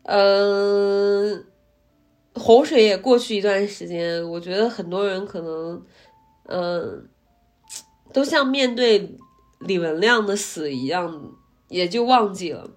[0.04, 1.44] 嗯，
[2.34, 5.84] 洪水也过去一段时间，我觉得很多人可能。
[6.46, 7.08] 嗯，
[8.12, 9.16] 都像面对
[9.60, 11.32] 李文亮的死一样，
[11.68, 12.68] 也就忘记了。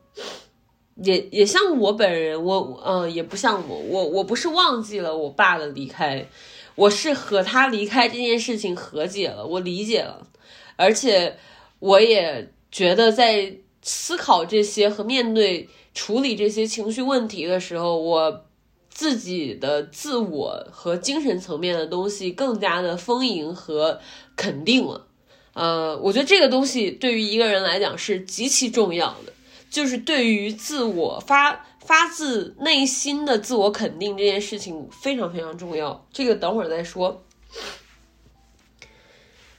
[1.02, 6.28] 也也像我本人，我嗯，也不像我，我我不是忘记了我爸的离开，
[6.76, 10.28] 我是和他离开这件事情和解了，我理解了，
[10.76, 11.38] 而且
[11.80, 18.43] 我也觉得在思考这些和面对处理这些情绪问题的时候，我。
[18.89, 24.00] 自己的自我和精神层面的东西更加的丰盈和
[24.36, 25.06] 肯定了，
[25.54, 29.32] 呃，我觉得这个东西对于一个人来讲是极其重要的，
[29.70, 36.05] 就是对于自我发发自内心的自我肯定这件事情非常非常重要。
[36.11, 37.24] 这个等会儿再说。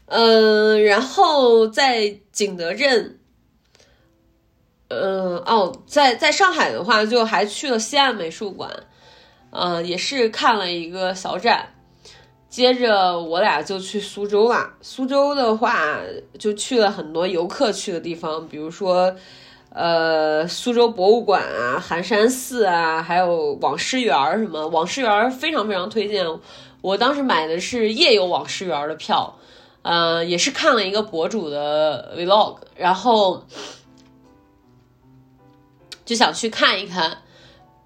[0.07, 3.19] 嗯，然后在景德镇，
[4.89, 8.85] 嗯，哦，在在上海的话，就还去了西岸美术馆。
[9.51, 11.75] 嗯，也是看了一个小展，
[12.51, 14.75] 接着我俩就去苏州了。
[14.83, 16.01] 苏州的话，
[16.39, 19.15] 就去了很多游客去的地方，比如说，
[19.79, 24.67] 呃，苏州博物馆啊、寒山寺啊，还有网师园什么。
[24.67, 26.27] 网师园非常非常推荐，
[26.81, 29.37] 我当时买的是夜游网师园的票，
[29.83, 33.45] 嗯，也是看了一个博主的 vlog，然后
[36.05, 37.19] 就想去看一看。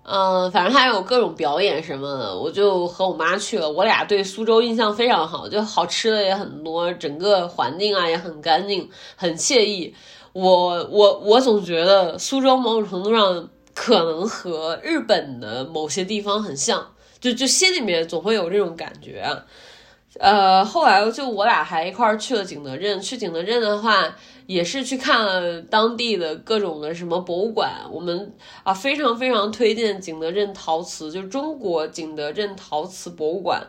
[0.04, 3.70] 嗯，反正还有各种表演什么的，我就和我妈去了。
[3.70, 9.94] 我俩对苏州印象非常好，就好吃的也很多，整个环境啊也很干净，很惬意。
[10.32, 19.24] 我我我总觉得苏州某种程度上可能和日本的某些地方很像，就就心里面总会有这种感觉。
[20.18, 23.00] 呃，后来就我俩还一块儿去了景德镇。
[23.00, 24.14] 去景德镇的话，
[24.46, 27.70] 也是去看了当地的各种的什么博物馆。
[27.90, 33.66] 我们啊，非常非常推荐景德镇陶瓷，就中国景德镇陶瓷博物馆。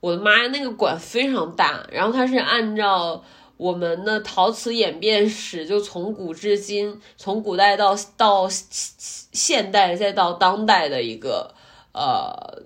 [0.00, 3.22] 我的妈呀，那个馆非常大，然后它是按照
[3.62, 11.54] 我们的陶瓷演变史，就从古至今，从古代到到现代再到当代的一个
[11.92, 12.64] 呃，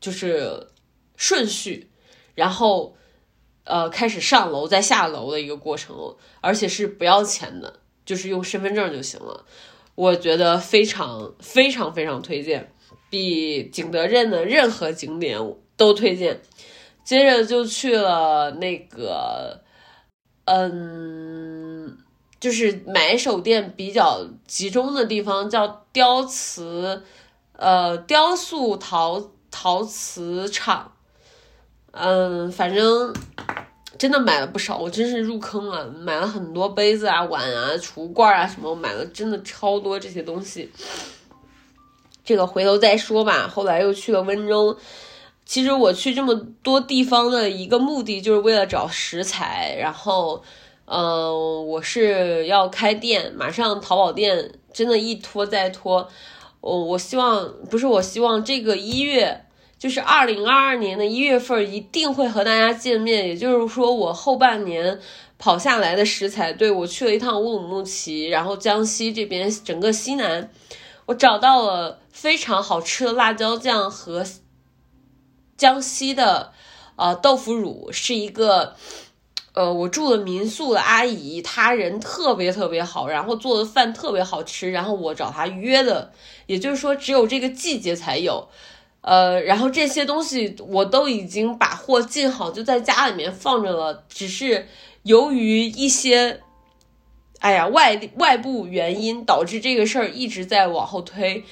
[0.00, 0.68] 就是
[1.16, 1.90] 顺序。
[2.34, 2.96] 然后，
[3.64, 9.44] 呃，开始上楼再下楼的一个过程，而且是不要钱的，就是用身份证就行了。
[9.94, 12.72] 我觉得非常非常非常推荐，
[13.10, 15.38] 比景德镇的任何景点
[15.76, 16.40] 都推荐。
[17.04, 19.60] 接着就去了那个，
[20.44, 21.98] 嗯，
[22.40, 27.02] 就是买手店比较集中的地方，叫雕瓷，
[27.56, 30.92] 呃，雕塑陶陶瓷厂。
[31.92, 33.14] 嗯，反正
[33.98, 40.72] 真的买了不少，我真是入坑了，买了很多杯子啊、碗啊、橱罐啊什么，我买了真的超多这些东西。
[42.24, 43.46] 这个回头再说吧。
[43.46, 44.78] 后来又去了温州，
[45.44, 49.76] 其实我去这么多地方的一个目的就是为了找食材。
[49.78, 50.42] 然后，
[50.86, 56.08] 嗯，我是要开店，马上淘宝店真的一拖再拖。
[56.60, 59.44] 我我希望不是，我希望这个一月。
[59.78, 65.00] 就是二零二二年的一月份一定会和大家见面，也就是说我后半年
[65.40, 70.48] 跑下来的食材，对我去了一趟乌鲁木齐，然后江西这边整个西南，
[71.06, 74.24] 我找到了非常好吃的辣椒酱和
[75.56, 76.52] 江西的
[76.96, 78.76] 呃豆腐乳，是一个
[79.52, 86.12] 呃我住的民宿的阿姨，她人特别特别好，然后做的饭特别好吃，然后我找她约的，
[86.46, 88.48] 也就是说只有这个季节才有。
[89.02, 94.04] 呃，然后这些东西我都已经把货进好，就在家里面放着了。
[94.08, 94.68] 只是
[95.02, 96.40] 由于一些，
[97.40, 101.44] 哎呀外外部原因，导致这个事儿一直在往后推。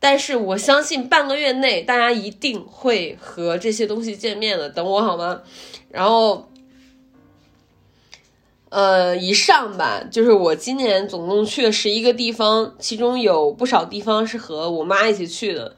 [0.00, 5.42] 但是我相信半个月内大家一定会和这些东西见面的，等我好吗？
[5.90, 6.48] 然后，
[8.68, 15.76] 呃，以上吧，就是我今年总共去了十一个地方，其中有不少地方是和我妈一起去的。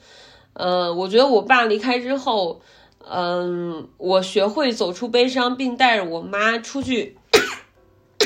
[0.52, 2.60] 呃，我觉得我爸离开之后，
[3.08, 7.16] 嗯，我学会走出悲伤，并带着我妈出去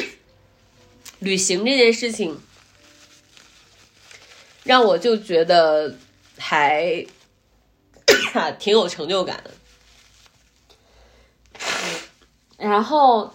[1.20, 2.38] 旅行这件事情，
[4.64, 5.94] 让我就觉得
[6.36, 7.06] 还
[8.58, 9.50] 挺有成就感的。
[12.58, 13.32] 然后，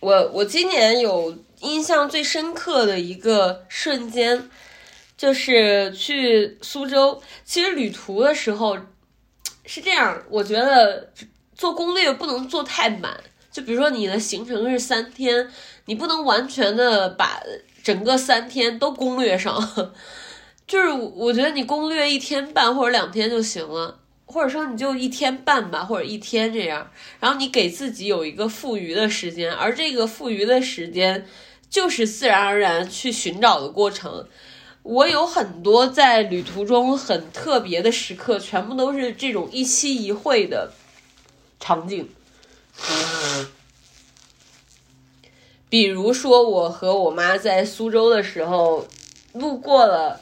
[0.00, 4.50] 我我今年有印象最深刻的一个瞬间。
[5.18, 8.76] 就是去苏州，其实旅途的时候
[9.64, 11.10] 是这样，我觉得
[11.54, 13.18] 做攻略不能做太满。
[13.50, 15.50] 就比如说你的行程是三天，
[15.86, 17.42] 你不能完全的把
[17.86, 19.94] 整个三天都攻略上。
[20.66, 26.90] 就是我觉得你攻略一天半或者两天就行了，或者说你就一天半吧，或者一天这样。
[27.20, 31.24] 然后你给自己有一个富余的时间，而这个富余的时间
[31.70, 34.26] 就是自然而然去寻找的过程。
[34.82, 40.72] 我有很多在旅途中很特别的时刻，全部都是这种一期一会的
[41.60, 42.08] 场景。
[45.68, 48.86] 比如说，我和我妈在苏州的时候，
[49.32, 50.20] 路过了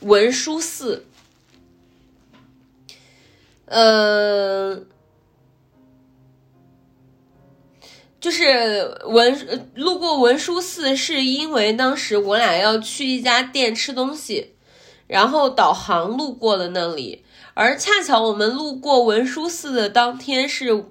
[0.00, 1.06] 文殊寺，
[3.66, 4.86] 嗯。
[8.20, 14.52] 就是文路过文殊寺，是因为当时我俩要去一家店吃东西，
[15.06, 20.84] 然后导航路过了那里，而恰巧我们路过文殊寺的当天是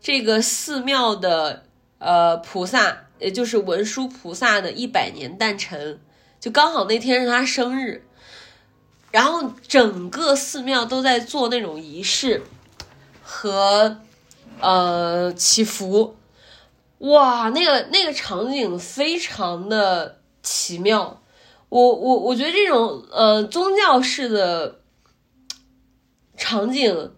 [0.00, 1.63] 这个寺庙的
[2.04, 5.98] 呃菩萨，也就是文殊菩萨的一百年诞辰，
[6.38, 8.04] 就刚好那天是他生日，
[9.10, 12.42] 然后整个寺庙都在做那种仪式
[13.22, 14.02] 和
[14.60, 16.14] 呃祈福。
[16.98, 21.22] 哇，那个那个场景非常的奇妙，
[21.70, 24.80] 我我我觉得这种呃宗教式的
[26.36, 27.12] 场景，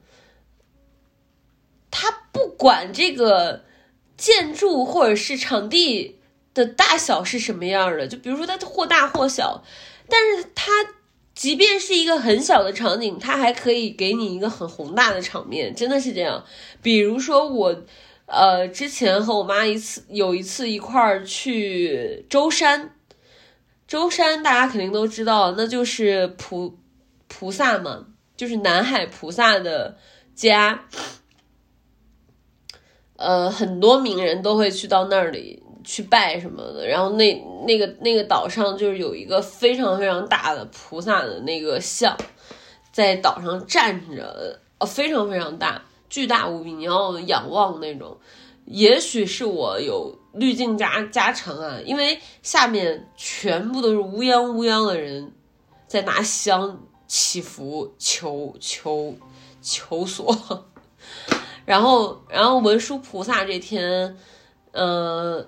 [1.90, 3.62] 他不管这个
[4.16, 6.18] 建筑或者是场地
[6.54, 9.62] 的大小是什么样的，就比如说它或大或小，
[10.08, 10.70] 但是它
[11.34, 16.42] 即便是一个很小的场景，它还可以给你一个很宏大的场面，真的是这样。
[16.80, 17.82] 比如说我，
[18.24, 22.96] 呃，之前和我妈一次有一次一块儿去舟山，
[23.86, 26.78] 舟山大家肯定都知道，那就是菩
[27.28, 29.98] 菩萨嘛，就是南海菩萨的
[30.34, 30.86] 家。
[33.16, 37.34] 呃，很多名人都会去到那里去拜什么的，然后那
[37.66, 42.16] 那个那个岛上就是有一个非常非常大的菩萨的那个像，
[42.92, 48.16] 在岛上站着，呃，非常非常大，巨大无比，你要仰望那种。
[48.66, 55.32] 也许是我有滤镜加加成啊，因为下面全部都是乌泱乌泱的人
[55.86, 59.14] 在拿香祈福求求
[59.62, 60.66] 求索。
[61.66, 64.16] 然后，然后文殊菩萨这天，
[64.70, 65.44] 嗯，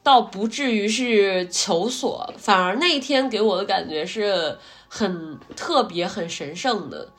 [0.00, 7.12] 倒不至于是求索，反而那一天给我的感觉是很特别、很神圣的。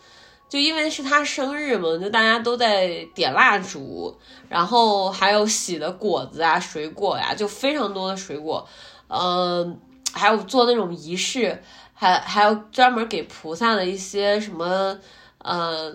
[0.47, 4.17] 就因为是他生日嘛，就大家都在点蜡烛，
[4.47, 8.65] 然后还有洗的果子啊、水果呀，就非常多的水果，
[9.09, 9.77] 嗯，
[10.13, 11.61] 还有做那种仪式，
[11.93, 14.97] 还还有专门给菩萨的一些什么，
[15.39, 15.93] 呃，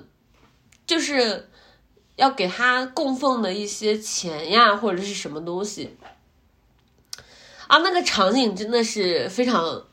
[0.87, 1.49] 就是。
[2.17, 5.95] 要给他供奉的一些钱呀，或者是什么东西
[7.67, 7.77] 啊？
[7.79, 9.85] 那个场景真的是非常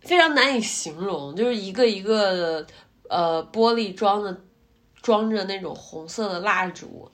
[0.00, 2.66] 非常难以形容，就是一个一个的
[3.08, 4.40] 呃玻璃装的
[5.00, 7.08] 装着那种红色的蜡烛，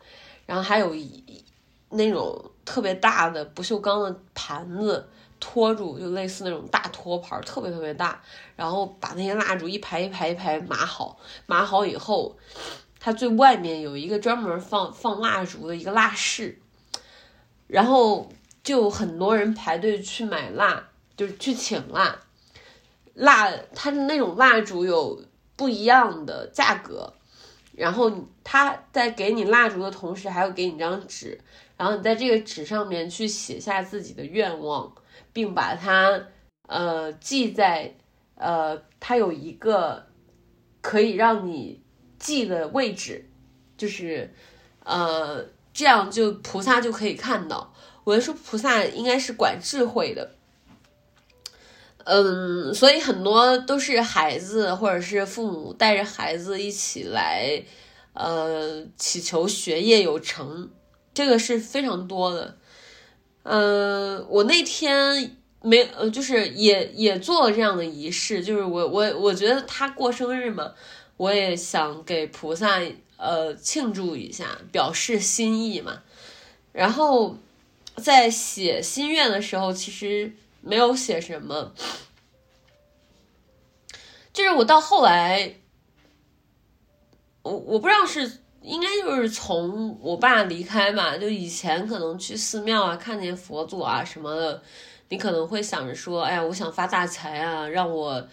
[0.47, 1.45] 然后还有一
[1.91, 5.07] 那种特别大的不锈钢的盘子
[5.39, 8.22] 托住，就类似那种大托盘，特别特别大，
[8.57, 12.34] 然后把那些蜡烛一排一排一排码好，码好以后。
[13.07, 16.59] 它最外面有一个专门放放蜡烛的一个蜡室，
[17.68, 18.28] 然后
[18.64, 22.18] 就很多人排队去买蜡，就是去请蜡。
[23.14, 25.22] 蜡它的那种蜡烛有
[25.54, 27.12] 不一样的价格，
[27.76, 28.11] 然后
[28.42, 31.40] 他在给你蜡烛的同时，还要给你张纸，
[31.76, 34.92] 然后你在这个纸上面去写下自己的愿望，
[35.32, 36.20] 并把它
[36.66, 37.94] 呃记在
[38.34, 40.09] 呃，它有一个
[40.80, 41.86] 可以让你。
[42.26, 43.24] 记的位置，
[43.76, 44.34] 就是，
[44.82, 47.72] 呃，这样就菩萨就可以看到。
[48.02, 50.32] 我说菩萨应该是管智慧的，
[52.02, 57.62] 嗯，所以很多都是孩子或者是父母带着孩子一起来，
[58.14, 60.68] 呃，祈求学业有成，
[61.14, 62.56] 这个是非常多的。
[63.44, 70.72] 嗯，我那天没，呃，就是也也做了这样的仪式，就是我我我觉得他过生日嘛。
[71.16, 72.78] 我也想给菩萨
[73.16, 76.02] 呃庆祝一下，表示心意嘛。
[76.72, 77.38] 然后
[77.96, 81.72] 在写心愿的时候，其实没有写什么，
[84.34, 85.54] 就是我到后来，
[87.42, 94.62] 我我不知道是应该就是从我爸离开嘛，就以前可能去寺庙啊，看见佛祖啊什么的，
[95.08, 98.28] 你可能会想着说，哎呀，我想发大财啊，让我。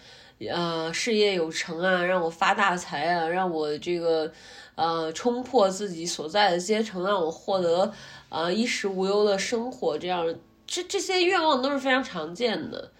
[0.47, 4.31] 呃，事业有成啊，让我发大财啊，让我这个
[4.75, 7.91] 呃冲破自己所在的阶层，让我获得
[8.29, 10.35] 呃衣食无忧的生活，这样
[10.65, 12.91] 这这些愿望都是非常常见的，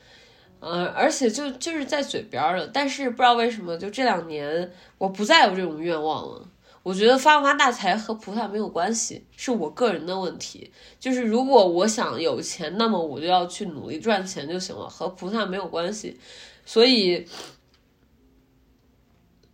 [0.59, 2.67] 呃，而且就就是在嘴边了。
[2.67, 6.47] 但是不知道为什么，就这两年我不再有这种愿望了。
[6.83, 10.69] 我觉得发不发大财和菩萨没有关系，是我个人的问题。
[10.99, 16.19] 就是如果我想有钱，那么我就要去努力赚钱就行了，和菩萨没有关系。
[16.65, 17.27] 所以，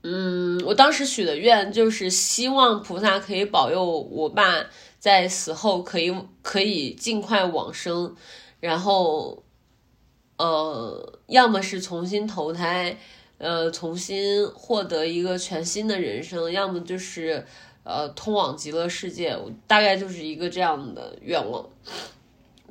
[0.03, 4.65] 嗯，我当时许的愿就是希望菩萨可以保佑我爸
[4.99, 8.15] 在死后可以可以尽快往生，
[8.59, 9.43] 然后，
[10.37, 12.97] 呃，要么是重新投胎，
[13.37, 17.45] 呃，重新获得一个全新的人生，要么就是
[17.83, 19.37] 呃通往极乐世界，
[19.67, 21.67] 大概就是一个这样的愿望。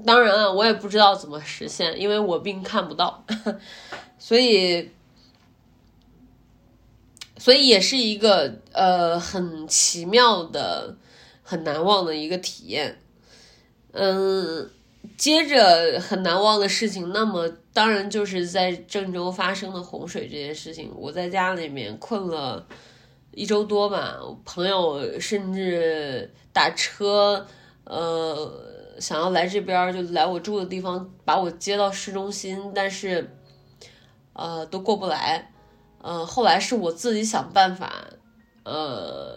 [0.04, 3.24] 当然了，我也不知道怎么实现，因为我并看不到。
[4.18, 4.90] 所以，
[7.36, 10.96] 所以也是一个呃很奇妙的、
[11.42, 12.98] 很难忘的一个体验。
[13.92, 14.70] 嗯，
[15.16, 20.92] 接着很难忘的事情，那么当然就是在郑州发生的洪水这件事情。
[20.94, 22.66] 我在家里面困了
[23.32, 27.46] 一周多吧，朋友甚至打车
[27.84, 28.67] 呃
[29.00, 33.34] 想要来这边，就来我住的地方把我接到市中心，但是。
[34.34, 35.50] 呃，都过不来，
[36.00, 38.04] 呃，后来是我自己想办法，
[38.62, 39.36] 呃，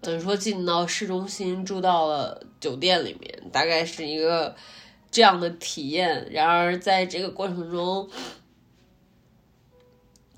[0.00, 4.54] 等于说进到市中心，住到了酒店里面，大概是一个
[5.10, 6.30] 这样的体验。
[6.30, 8.08] 然而，在这个过程中，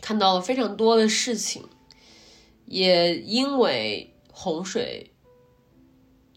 [0.00, 1.68] 看到了非常多的事情，
[2.64, 5.12] 也因为洪水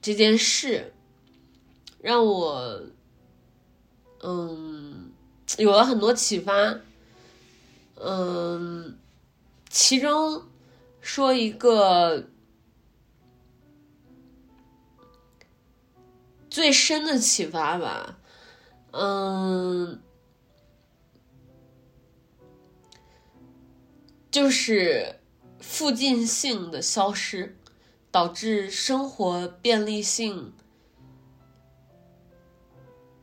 [0.02, 0.93] 这件事，
[2.02, 2.82] 让我
[4.22, 5.12] 嗯
[5.58, 6.80] 有了很多启发。
[7.95, 8.97] 嗯，
[9.70, 10.43] 其中
[11.02, 12.30] 说一个
[16.50, 18.18] 最深的启发吧，
[18.91, 20.02] 嗯，
[24.32, 25.20] 就是
[25.60, 27.58] 附近性的消失，
[28.10, 30.54] 导致生活便利性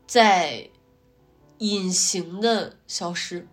[0.07, 0.69] 在
[1.59, 3.47] 隐形的消失。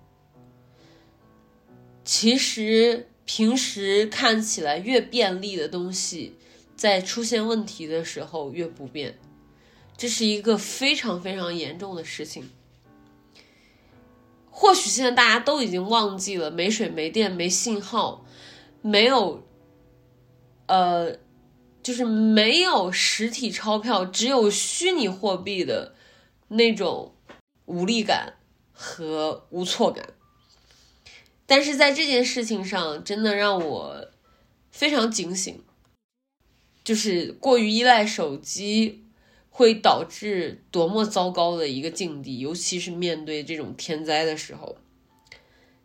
[2.05, 6.35] 其实平时看起来越便利的东西，
[6.75, 9.17] 在出现问题的时候越不便，
[9.95, 12.49] 这是一个非常非常严重的事情。
[14.51, 18.23] 或许现在大家都已经忘记了，没水、没电、没信号，
[18.81, 19.41] 没有，
[20.67, 21.17] 呃，
[21.81, 25.95] 就是没有实体钞票，只有虚拟货币的
[26.55, 27.13] 那种
[27.65, 28.33] 无力感
[28.71, 30.13] 和无措感。
[31.45, 34.07] 但是在这件事情上，真的让我
[34.71, 35.61] 非常警醒，
[36.83, 39.03] 就是过于依赖手机
[39.49, 44.77] 会导致多么糟糕的一个境地，尤其是面对这种天灾的时候，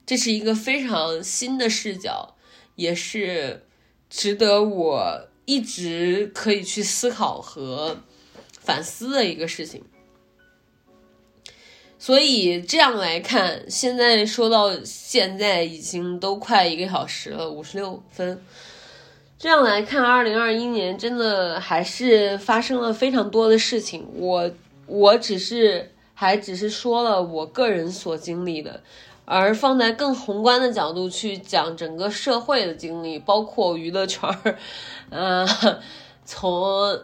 [0.07, 2.37] 这是一个非常新的视角，
[2.77, 3.66] 也是
[4.09, 8.05] 值得我一直可以去思考和
[8.59, 9.85] 反思的一个事情。
[12.01, 18.40] 所以这样来看，现在说到现在已经都快一个小时了，五十六分。
[19.36, 24.07] 这样来看，二零二一年真的还是发生了非常多的事情。
[24.14, 24.49] 我
[24.86, 28.80] 我只是还只是说了我个人所经历的，
[29.24, 34.57] 而放在更宏观的角度去讲整个社会的经历，包括娱乐圈儿，
[35.11, 35.49] 嗯，
[36.24, 37.01] 从。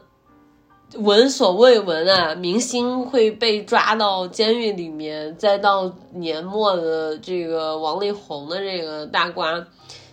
[0.96, 2.34] 闻所未闻啊！
[2.34, 9.66] 明星会被抓到监狱里面，再到年末的这个王力宏的这个大瓜。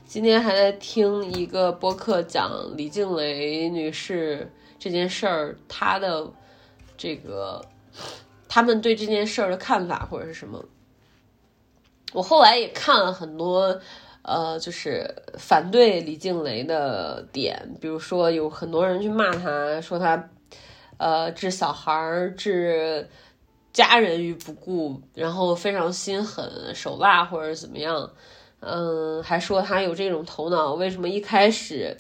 [0.06, 6.28] 今天还在听一个播客讲李静蕾女士这件事儿，她的
[6.98, 7.64] 这个
[8.48, 10.64] 他们对这件事儿的看法或者是什么。
[12.14, 13.80] 我后来也看了很多，
[14.24, 20.30] 呃，就是反对李静蕾的点，比如说有很多人去骂她，说她。
[21.02, 23.10] 呃，置小孩儿、置
[23.74, 28.08] 家人于不顾，然后非常心狠手辣，或者怎么样？
[28.60, 31.98] 嗯，还说他有这种头脑，为什么一开始，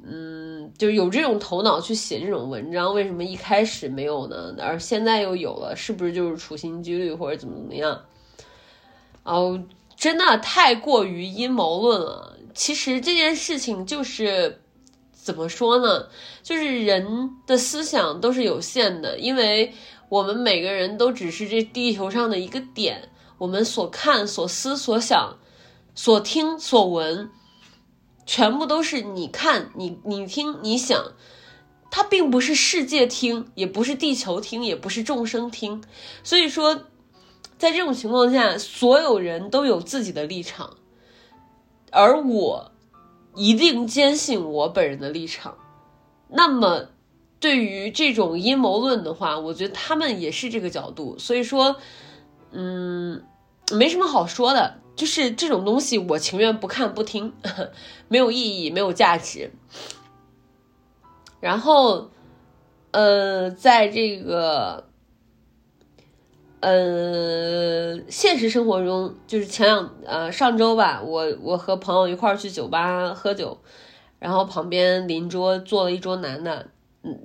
[0.00, 2.94] 嗯，就有这种头脑去写这种文章？
[2.94, 4.54] 为什么一开始没有呢？
[4.60, 8.04] 而现在又有了，是不是就是处心积虑，或者怎么怎么样？
[9.24, 9.60] 哦，
[9.96, 12.36] 真的太过于阴谋论了。
[12.54, 14.60] 其实这件事情就是。
[15.28, 16.08] 怎么说呢？
[16.42, 19.74] 就是人的思想都是有限的，因为
[20.08, 25.36] 我们每个人都只是这地球上的一个点，我们所看、所思、所想、
[25.94, 27.28] 所听、所闻，
[28.24, 31.12] 全部都是你看、你你听、你想，
[31.90, 35.84] 它并不是世界听，也不是地球听，也不是众生听。
[36.24, 36.84] 所以说，
[37.58, 40.78] 在这种情况下，所有人都有自己的立场，
[41.92, 42.72] 而我。
[43.38, 45.56] 一定坚信我本人的立场。
[46.28, 46.88] 那么，
[47.40, 51.16] 对于这种阴谋论的话，我觉得他们也是这个角度。
[51.18, 51.76] 所以说，
[52.50, 53.24] 嗯，
[53.72, 57.32] 没什么好说的，就是这种东西，我情愿不看不听，
[58.08, 59.52] 没有意义，没有价值。
[61.40, 62.10] 然后，
[62.90, 64.87] 呃，在这个。
[66.60, 73.56] 呃，现实生活中就是前两呃上周吧，我我和朋友一块儿去酒吧喝酒，
[74.18, 76.66] 然后旁边邻桌坐了一桌男的，
[77.04, 77.16] 嗯，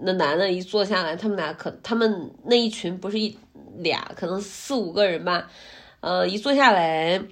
[0.00, 3.38] 那男的一坐下来，他们俩可他们那一群不是一
[3.76, 5.48] 俩，可能四五个人吧，
[6.00, 7.22] 呃，一坐下来，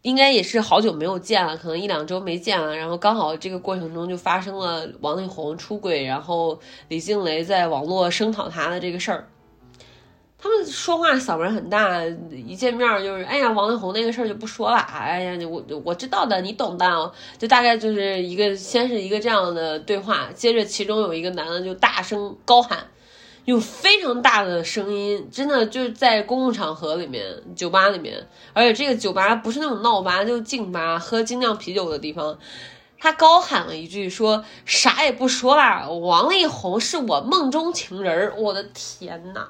[0.00, 9.28] 应该也是好久没有见了，可能一两周没见了，然后刚好这个过程中就发生了王力宏出轨，然后李静蕾在网络声讨他的这个事儿。
[10.40, 22.86] 他们说话嗓门很大，一见面就是，哎呀，王力宏那个事儿就不说了，哎呀，我我知道的，你懂的，就大概就是一个，先是一个这样的对话，接着其中有一个男的就大声高喊，
[23.46, 27.24] 用非常大的声音，真的就是在公共场合里面，
[27.56, 32.38] 酒吧里面，而且这个酒吧不是那种闹吧，就静吧，喝精酿啤酒的地方，
[33.00, 39.48] 他高喊了一句说：“啥也不说了，王力宏是我梦中情人。”我的天呐！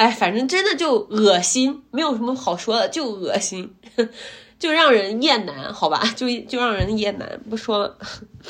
[0.00, 3.74] 哎，反正真的就恶心，没有什么好说的，就恶心，
[4.58, 6.02] 就让人厌男，好吧？
[6.16, 7.98] 就就让人厌男，不说了。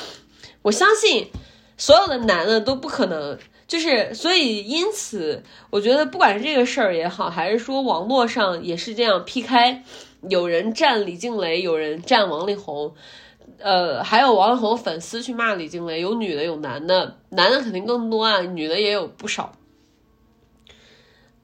[0.63, 1.27] 我相信
[1.75, 3.37] 所有的男的都不可能，
[3.67, 9.81] 就是所以因此，我觉得不管是这个事儿也好，还是说网络上也是这样 PK，
[10.29, 12.95] 有人站李静蕾，有人站王力宏，
[13.59, 19.51] 呃，还有王力宏粉丝去骂李静蕾，有女的有男的，男的肯定更多啊，女的也有不少。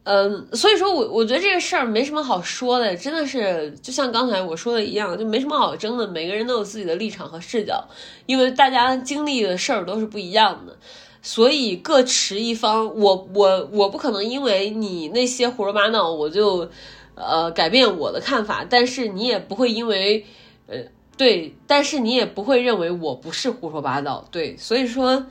[0.09, 6.07] 嗯，所以说我我觉得这个事儿没什么好说的，真的是就像刚才我说的一样，就没什么好争的。
[6.07, 7.83] 每个人都有自己的立场和视角，
[8.25, 10.77] 因为大家经历的事儿都是不一样的，
[11.21, 12.85] 所以各持一方。
[12.97, 16.69] 我我我不可能因为你那些胡说八道，我就
[17.15, 20.25] 呃改变我的看法，但是你也不会因为
[20.67, 20.77] 呃
[21.17, 25.25] 对，但是你也不会认为我不是胡说八道，对，所以说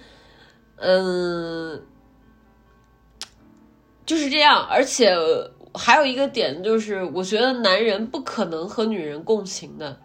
[0.76, 1.80] 嗯。
[4.07, 5.12] 就是这样，而且
[5.74, 10.00] 还有一个点就是，我觉得男人不可能和女人共情的。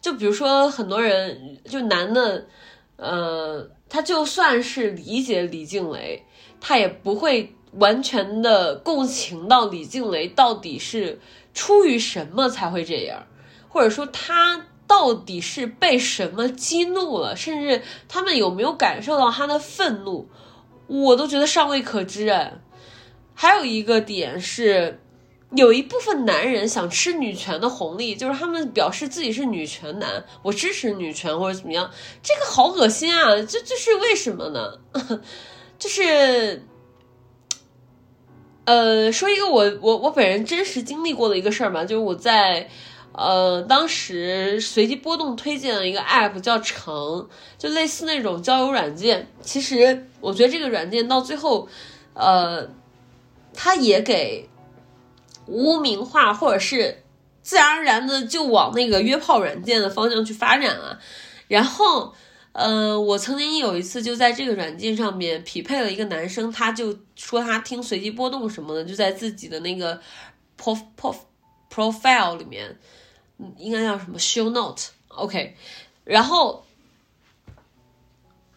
[0.00, 2.46] 就比如说，很多人就男的，
[2.96, 6.24] 呃，他就算是理解李静蕾，
[6.60, 11.20] 他也不会完全的共情到李静蕾到底是
[11.52, 13.26] 出于什么才会这样，
[13.68, 20.28] 或者说他到底是被什么激怒了，甚至他们有没有感受到他的愤怒，
[20.86, 22.54] 我都觉得尚未可知哎。
[23.34, 25.00] 还有一个点是，
[25.56, 31.90] 有一部分男人想吃女权的红利，就是他们表示自己是女权男，我支持女权或者怎么样，
[32.22, 33.36] 这个好恶心啊！
[33.42, 34.78] 这这是为什么呢？
[35.78, 36.64] 就是，
[38.64, 42.68] 呃，说一个我我我本人真实经历过的一个事儿吧，就是我在
[43.12, 47.28] 呃当时随机波动推荐了一个 app 叫橙，
[47.58, 49.28] 就类似那种交友软件。
[49.42, 51.68] 其实我觉得这个软件到最后，
[52.14, 52.68] 呃。
[53.54, 54.48] 他也给
[55.46, 57.02] 污名化，或者是
[57.42, 60.98] 自然而然的就往那个约炮软件的方向去发展了。
[61.48, 62.14] 然后，
[62.52, 70.00] 呃，我曾经有一次就在这个软件上面匹配了一个男生，他就说他听随机波动什么的，就在自己的那个
[70.60, 71.16] prof prof
[71.70, 72.78] profile 里面，
[73.56, 75.56] 应该叫什么 show note，OK，
[76.04, 76.64] 然后。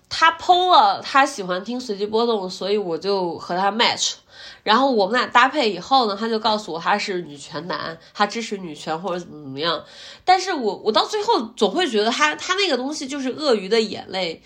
[0.10, 4.14] 他 PO 了，他喜欢听随机波动，所以我就和他 match，
[4.68, 9.86] 然后我们俩搭配以后呢，他就告诉我他是女权男，他支持女权或者怎么怎么样。
[10.26, 14.44] 但是我我到最后总会觉得他他那个东西就是鳄鱼的眼泪，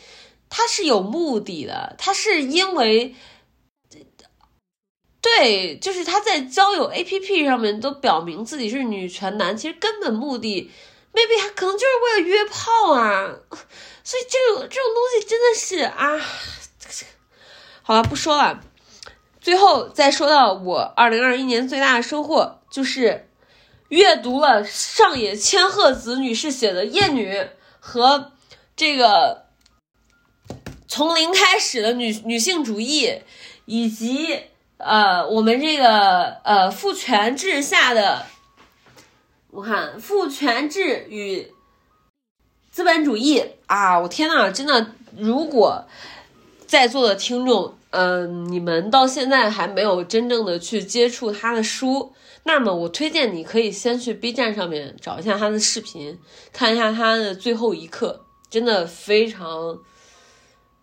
[0.48, 3.16] 他是有目的的，他是因为，
[5.20, 10.70] 对，就是他在交友 APP 上面都表明自己是女权男，其实根本目的。
[11.14, 13.26] maybe 他可能就是为了约炮啊，
[14.06, 16.20] 所以这个这种东西真的是啊，
[17.82, 18.62] 好了不说了，
[19.42, 23.28] 最后再说到我二零二一年最大的收获就是
[23.90, 27.34] 阅读了上野千鹤子女士写的《厌女》
[27.80, 28.32] 和
[28.76, 29.48] 这个
[30.88, 33.22] 从零开始的女女性主义，
[33.66, 34.42] 以及
[34.78, 38.26] 呃我们这个呃父权制下的。
[39.50, 41.52] 我看父权制与
[42.72, 44.00] 资本主义啊！
[44.00, 45.86] 我天呐，真的，如果
[46.66, 52.14] 在座的听众，嗯，你们到现在还没有真正的去接触他的书，
[52.44, 56.18] 那么我推荐你可以先去 B 站上面找一下他的视频，
[56.54, 59.80] 看一下他的最后一课，真的非常，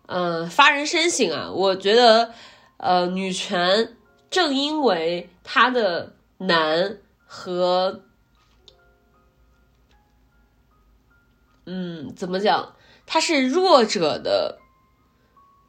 [0.05, 1.51] 嗯，发人深省啊！
[1.51, 2.31] 我觉得，
[2.77, 3.97] 呃，女权
[4.29, 8.01] 正因为它的难和。
[11.65, 12.75] 嗯，怎么讲？
[13.07, 14.58] 她是弱者的，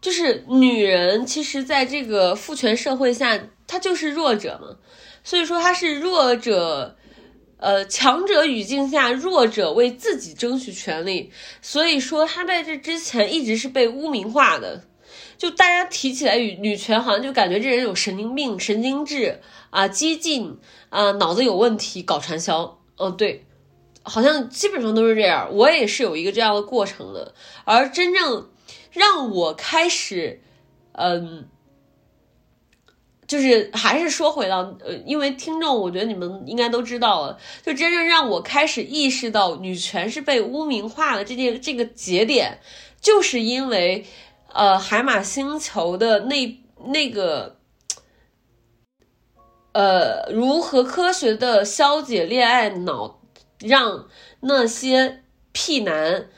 [0.00, 1.26] 就是女人。
[1.26, 4.76] 其实，在这个父权社会下，她就是弱者嘛。
[5.22, 6.96] 所以说，她是弱者，
[7.58, 11.30] 呃，强者语境下，弱者为自己争取权利。
[11.60, 14.84] 所以说，她在这之前一直是被污名化的。
[15.36, 19.40] 就大家提起来女女权，好像就感觉这人有神经病、神经质
[19.70, 20.58] 啊，激进
[20.90, 22.78] 啊，脑子有问题，搞传销。
[22.96, 23.46] 哦，对。
[24.02, 27.34] 好像基本上都是这样，我也是有一个这样的过程的。
[27.64, 28.49] 而真正
[28.90, 30.40] 让我开始，
[30.92, 31.48] 嗯，
[33.26, 42.60] 就是还是说回到，呃，因为听众，我觉得你们应该都知道了，就真正让我开始意识到女权是被污名化的这件这个节点，
[43.00, 44.04] 就是因为，
[44.52, 47.56] 呃，海马星球的那那个，
[49.72, 53.18] 呃，如何科学的消解恋爱脑。
[53.62, 54.08] 让
[54.40, 55.22] 那些
[55.52, 56.30] 屁男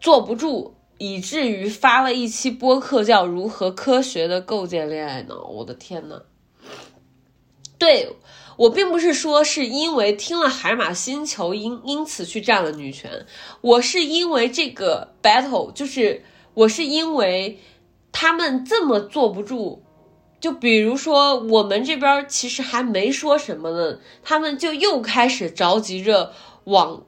[0.00, 5.34] 坐不住，以至于发了一期播客叫《如何科学的构建恋爱脑》。
[5.48, 6.20] 我的天呐！
[7.78, 8.14] 对
[8.58, 13.24] 我并不是说是因为听了海马星球因因此去占了女权，
[13.62, 16.22] 我是因为这个 battle，就是
[16.52, 17.58] 我是因为
[18.12, 19.82] 他们这么坐不住。
[20.38, 26.34] 就比如说，我们这边其实还没说什么呢，他们就又开始着急着
[26.64, 27.04] 往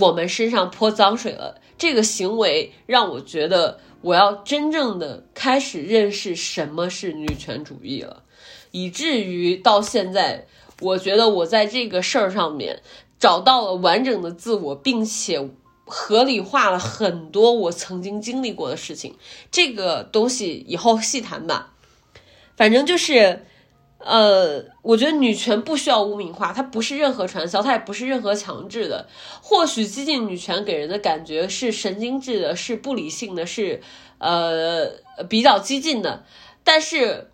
[0.00, 1.60] 我们身上泼脏水了。
[1.82, 8.22] 这个行为让我觉得，我要真正的开始认识什么是女权主义了，
[8.70, 10.46] 以至于到现在，
[10.80, 12.80] 我觉得我在这个事儿上面
[13.18, 15.50] 找到了完整的自我，并且
[15.84, 19.16] 合理化了很多我曾经经历过的事情。
[19.50, 21.72] 这个东西以后细谈吧。
[22.56, 23.44] 反正就是，
[24.04, 29.06] 呃，我觉得女权不需要污名化，它不是任何传销，它也不是任何强制的。
[29.40, 33.80] 或许激进女权给人的感觉是神经质的，是不理性的，是
[34.18, 34.90] 呃
[35.28, 36.24] 比较激进的。
[36.64, 37.30] 但是，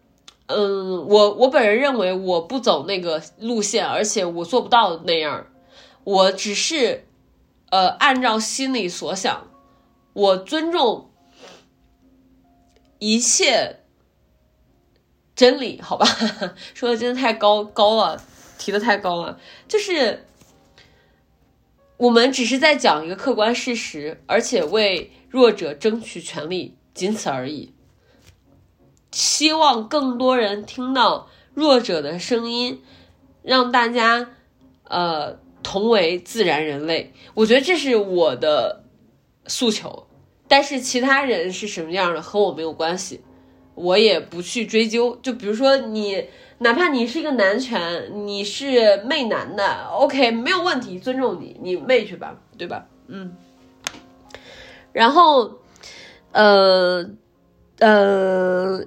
[0.46, 5.46] 嗯，我我本人认为我不走那个路线，而且我做不到那样。
[6.04, 7.06] 我只是，
[7.70, 9.48] 呃，按照心里所想，
[10.12, 11.10] 我尊重
[12.98, 13.80] 一切。
[15.38, 16.04] 真理，好吧，
[16.74, 18.20] 说的真的太高高了，
[18.58, 19.38] 提的太高了。
[19.68, 20.26] 就是
[21.96, 27.72] 我们只是在讲一个客观事实，而且为弱者争取权利，仅此而已。
[29.12, 32.82] 希望更多人听到弱者的声音，
[33.42, 34.30] 让大家
[34.88, 37.12] 呃同为自然人类。
[37.34, 38.82] 我觉得这是我的
[39.46, 40.08] 诉求，
[40.48, 43.20] 但是其他人是什么样的和我没有关系。
[43.78, 46.24] 我也不去追究，就比如说你，
[46.58, 52.86] 哪怕你是一个男权，你是媚男的，OK，没有问题，尊重你，你媚去吧，对吧？
[53.06, 53.36] 嗯。
[54.92, 55.58] 然后，
[56.32, 57.08] 呃，
[57.78, 58.84] 呃，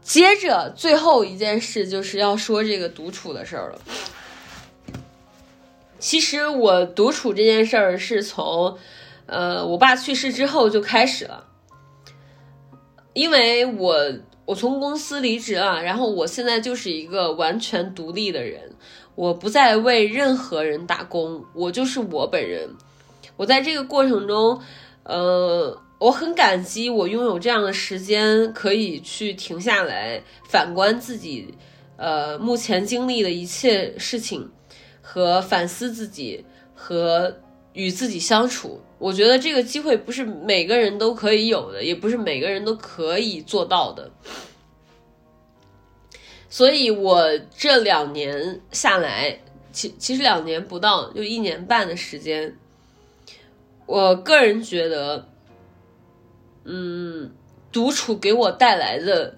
[0.00, 3.80] 接着最后一件事就是要说这个独处的事儿了。
[5.98, 8.76] 其实我独处这件事儿是从，
[9.26, 11.48] 呃，我爸去世之后就开始了。
[13.14, 13.96] 因为我
[14.44, 18.72] 我从公司离职了，然后我现在就是一个完全独立的人，
[19.14, 22.68] 我不再为任何人打工，我就是我本人。
[23.36, 24.60] 我在这个过程中，
[25.04, 31.54] 呃，我很感激我拥有这样的时间，可以去停下来反观自己，
[31.96, 34.50] 呃，目前经历的一切事情，
[35.00, 36.44] 和反思自己，
[36.74, 37.38] 和
[37.72, 38.80] 与自己相处。
[39.02, 44.08] 我觉得这个机会不是每个人都可以有的，也不是每个人都可以做到的。
[46.48, 49.40] 所以，我这两年下来，
[49.72, 52.56] 其其实两年不到，就一年半的时间，
[53.86, 55.26] 我个人觉得，
[56.62, 57.32] 嗯，
[57.72, 59.36] 独处给我带来的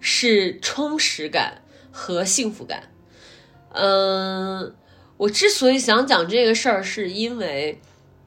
[0.00, 1.62] 是充实感
[1.92, 2.90] 和幸福感。
[3.70, 4.74] 嗯，
[5.18, 7.80] 我之所以想讲这个事儿，是因为。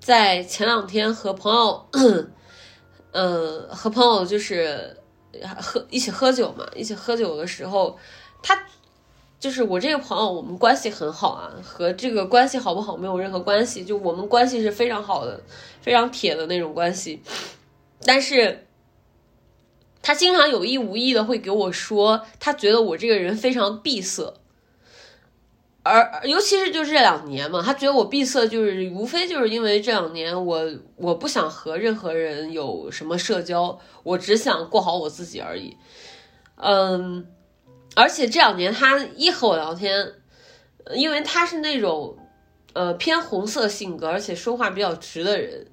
[0.08, 1.86] 在前两天和朋友，
[3.12, 4.96] 嗯， 和朋友就是
[5.62, 8.00] 喝一起喝酒嘛，一起喝酒的时候，
[8.42, 8.58] 他
[9.38, 15.42] 就是我这个朋友，我们关系很好啊，和这个关系好不好没有任何关系，就我们关系是非常好的，
[15.82, 17.22] 非常铁的那种关系。
[18.06, 18.66] 但是，
[20.02, 24.34] 他经常有意无意的会给我说，他觉得我这个人非常闭塞。
[25.88, 30.62] 而尤其是就是这两年嘛，他觉得我闭塞，就是无非就是因为这两年我
[30.96, 35.76] 我不想和任何人有什么社交，我只想过好我自己而已。
[36.58, 37.26] 嗯，
[37.96, 40.14] 而且这两年他一和我聊天，
[40.94, 42.18] 因为他是那种
[42.74, 45.68] 呃偏红色性格，而且说话比较直的人，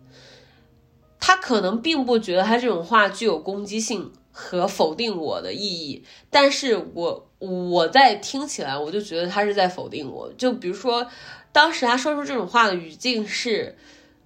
[1.18, 4.12] 他可能并不觉得他这种话具有攻击性。
[4.36, 10.32] 和否定我的意义，但是我我在听起来，我就觉得他是在否定我。
[10.38, 11.06] 就比如说，
[11.52, 13.76] 当时他说出这种话的语境是，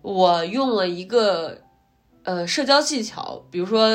[0.02, 1.58] 我用了一个
[2.22, 3.88] 呃社交技巧，比如说，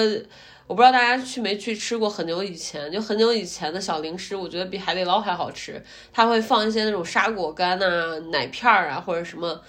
[0.67, 5.83] 我不知道大家去没去吃过很久以前，就很久以前的小零食，我觉得比海底捞还好吃。
[6.11, 9.61] 他会放一些那种沙果干呐、奶片儿啊或者什么。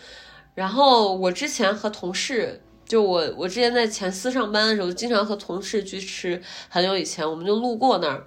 [0.55, 2.61] 然后我之前和同事。
[2.87, 6.39] 就我，我之前在前司上班的时候，经常和同事去吃。
[6.69, 8.27] 很久以前，我们就路过那儿。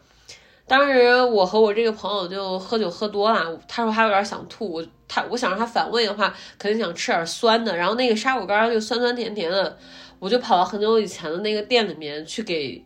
[0.67, 4.73] 当时我和我这个朋友就喝酒喝多了，他说他有点想吐。
[4.73, 7.75] 我他我想让他反胃的话，肯定想吃点酸的。
[7.75, 9.77] 然后那个沙果干就酸酸甜甜的，
[10.19, 12.83] 我就跑到很久以前的那个店里面去给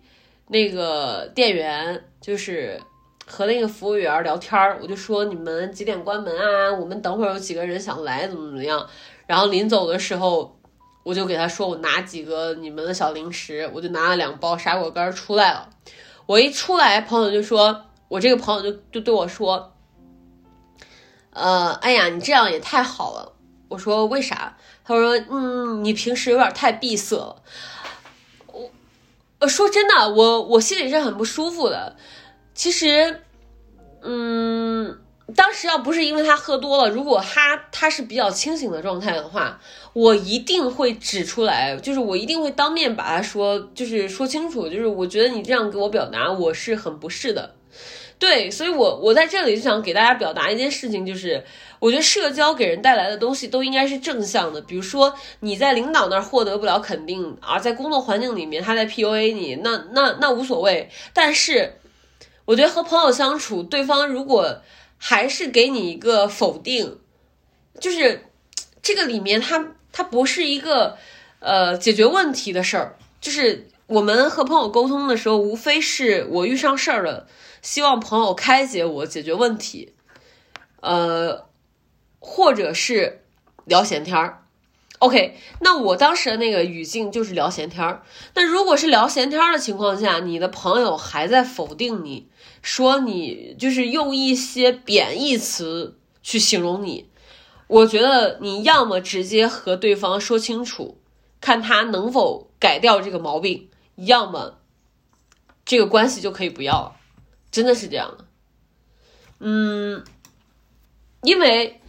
[0.49, 2.79] 那个店员，就是
[3.25, 6.71] 和那个服务员聊天儿，我就说你们几点关门啊？
[6.71, 8.87] 我们等会儿有几个人想来，怎么怎么样？
[9.25, 10.55] 然后临走的时候，
[11.03, 15.67] 我就给他说我拿几个你们的小零食，我就拿了两包沙果干出来了。
[16.25, 19.73] 我一出来，朋友就说，我这个朋友就就对我说，
[21.31, 23.33] 呃，哎呀，你这样也太好了。
[23.67, 24.57] 我说为啥？
[24.83, 27.41] 他说，嗯，你平时有点太闭塞了。
[28.47, 28.69] 我，
[29.39, 31.95] 呃，说真的，我我心里是很不舒服的。
[32.53, 33.23] 其实，
[34.01, 34.99] 嗯，
[35.35, 39.61] 当时要不是因为他喝多了，如果他他是比较清醒的状态的话，
[39.93, 47.55] 我一定会指出来，就是我一定会当面把他说，就是说清楚，就是我觉得你这样给我表达，我是很不适的。
[48.17, 51.43] 对，所以我我在这里就想给大家表达一件事情，就是
[51.79, 54.61] 我觉得社交给人带来的东西都应该是正向的。
[54.61, 60.89] 比如说你在领导那儿获得不了肯定，而在工作环境里面他在 PUA 你，那那那无所谓。
[61.13, 61.79] 但是
[62.45, 64.61] 我觉得和朋友相处，对方如果
[64.97, 66.99] 还是给你一个否定，
[67.79, 68.27] 就是
[68.83, 70.97] 这个里面他它不是一个
[71.39, 77.27] 呃解决问题的事儿，就是我们和朋友沟通的时候，无非是我遇上事儿了。
[77.61, 79.93] 希望朋友开解我，解决问题，
[80.79, 81.45] 呃，
[82.19, 83.21] 或者是
[83.65, 84.39] 聊闲天儿。
[84.97, 88.03] OK，那我当时的那个语境就是聊闲天儿。
[88.33, 92.27] 那如果是聊闲天儿的情况下，你的朋友还在否定你，
[92.63, 97.09] 说你就是用一些贬义词去形容你，
[97.71, 100.97] 我觉得你要么直接和对方说清楚，
[101.39, 104.57] 看他能否改掉这个毛病，要么
[105.63, 106.97] 这个关系就可以不要了。
[107.49, 108.25] 真的是这样的，
[109.39, 110.03] 嗯，
[111.23, 111.79] 因为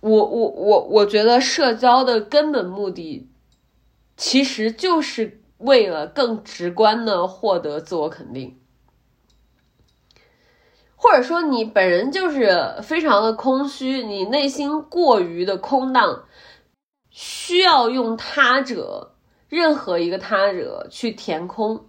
[0.00, 3.28] 我我我我觉得社交的根本目的，
[4.16, 8.58] 其实就是为了更直观的获得自我肯定，
[11.00, 16.24] 或者说你本人就是非常的空虚，你内心过于的空荡，
[17.10, 19.14] 需要用他者
[19.48, 21.86] 任何一个他者去填空。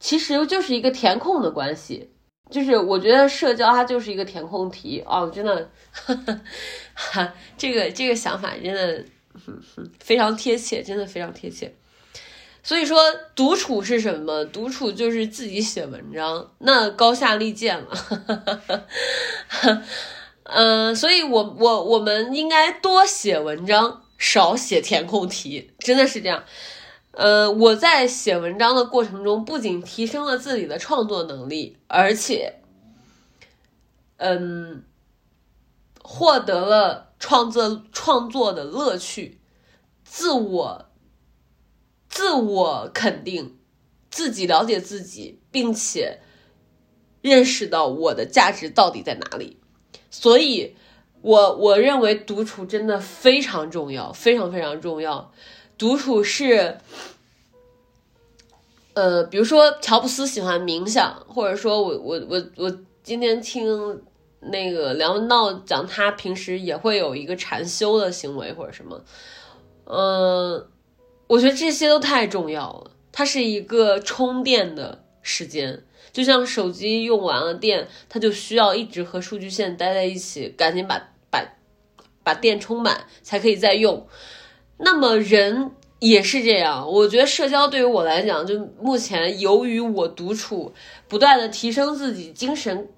[0.00, 2.10] 其实就是一个填空的关系，
[2.50, 5.70] 就是我觉得社交它就是一个填空题哦，真的，
[6.94, 9.04] 哈， 这个这个想法真的
[10.00, 11.74] 非常贴切，真的非常贴切。
[12.68, 13.02] 所以说，
[13.34, 14.44] 独处是什么？
[14.44, 17.88] 独处就是自己写文章，那高下立见了。
[20.42, 26.44] 嗯， 所以我我我们应该多写文章，少写填空题，真的是这样。
[27.12, 32.60] 呃，我在写文章的过程中，不仅提升了自己的创作能力，而且，
[34.18, 34.84] 嗯，
[36.02, 39.40] 获得了创作创作的乐趣，
[40.04, 40.84] 自我
[42.18, 43.56] 自我肯定，
[44.10, 46.18] 自己了解自己，并且
[47.22, 49.56] 认识到我的价值到底在哪里。
[50.10, 50.74] 所以，
[51.20, 55.32] 我我认为独处真的非常重要，非常非常重要。
[55.78, 56.78] 独处是，
[58.94, 64.02] 呃，比如说乔布斯喜欢冥想，或者说我我我我今天听
[64.40, 69.04] 那个梁文道讲，他平时也会有一个禅修的行为或者什么，
[69.84, 70.66] 嗯，
[71.28, 72.90] 我觉得这些都太重要了。
[73.12, 75.82] 它是一个充电的时间，
[76.12, 81.44] 就像手机用完了电，它就需要一直和数据线待在一起，赶紧把把
[82.22, 84.06] 把电充满才可以再用。
[84.78, 90.72] 那么人也是这样，我觉得社交对于我来讲，就目前由于我独处，
[91.08, 92.88] 不断的提升自己，精神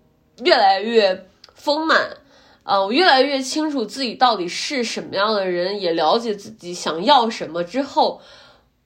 [0.45, 2.19] 越来越丰满，
[2.63, 8.21] 啊，我越来越清楚自己到底是什么样的人，也了解自己想要什么之后，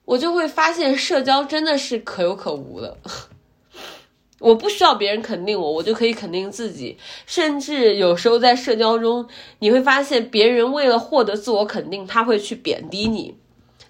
[0.05, 2.97] 我就会发现社交真的是可有可无的。
[4.39, 6.97] 我不需要别人肯定我，我就可以肯定自己。
[7.25, 9.27] 甚至有时候在社交中，
[9.59, 13.37] 你会发现别人为了获得自我肯定，他会去贬低你。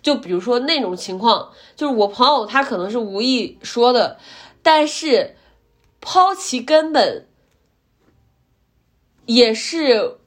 [0.02, 4.20] 就比如说那种情况，就是我朋友他可能是无意说的，
[4.62, 5.36] 但是
[6.00, 7.26] 抛其根本，
[9.26, 10.18] 也是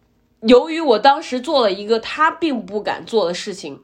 [0.41, 3.83] 由于我当时做了一个他并不敢做的事情，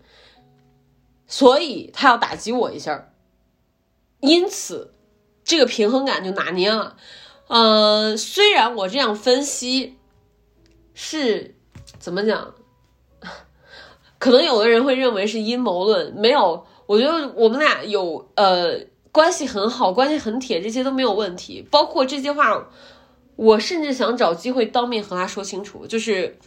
[1.26, 3.12] 所以他要打击我一下，
[4.20, 4.90] 因此。
[5.46, 6.96] 这个平衡感就拿捏了，
[7.48, 9.98] 嗯，虽然我这样分析
[10.94, 11.54] 是
[11.98, 12.54] 怎么讲，
[14.18, 18.80] 可能有的人会认为是阴谋论，没有，我觉得我们俩有呃
[19.12, 21.60] 关系很好，关系很铁，这些都没有问题。
[21.70, 22.66] 包括这些话，
[23.36, 26.38] 我甚至想找机会当面和他说清楚，就是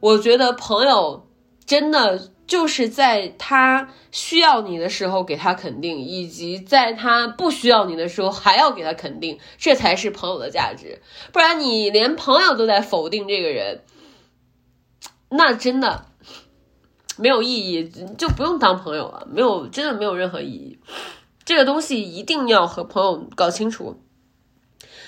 [0.00, 1.26] 我觉得朋友
[1.64, 11.02] 真的就是在他需要你的时候给他肯定，以及在他不需要你的时候还要给他肯定，这才是朋友的价值。
[11.32, 13.82] 不然你连朋友都在否定这个人，
[15.30, 16.06] 那真的
[17.16, 19.26] 没有意义，就不用当朋友了。
[19.28, 20.78] 没有，真的没有任何意义。
[21.44, 24.00] 这个东西一定要和朋友搞清楚。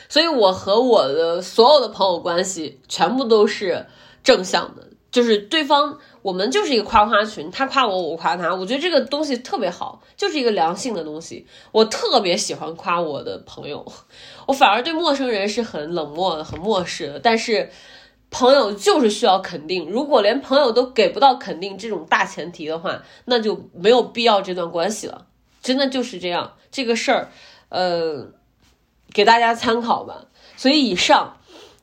[0.09, 3.87] 所以我和我的所有的朋友关系全部都是
[4.25, 11.47] 正向的，就是对方，我们就是一个夸夸群，他夸我，我夸他，我觉得这个东西特别好，就是一个良性的东西。
[11.73, 13.85] 我特别喜欢夸我的朋友，
[14.47, 17.21] 我反而对陌生人是很冷漠的、很漠视的。
[17.21, 17.71] 但是
[18.31, 25.27] 朋友就是需要肯定，如果连朋友都给不到肯定这种大前提的话，那就没有必要这段关系了。
[25.63, 27.31] 真的就是这样，这个事儿，
[27.69, 28.38] 呃。
[29.13, 30.27] 给大家参考吧。
[30.57, 31.37] 所以以上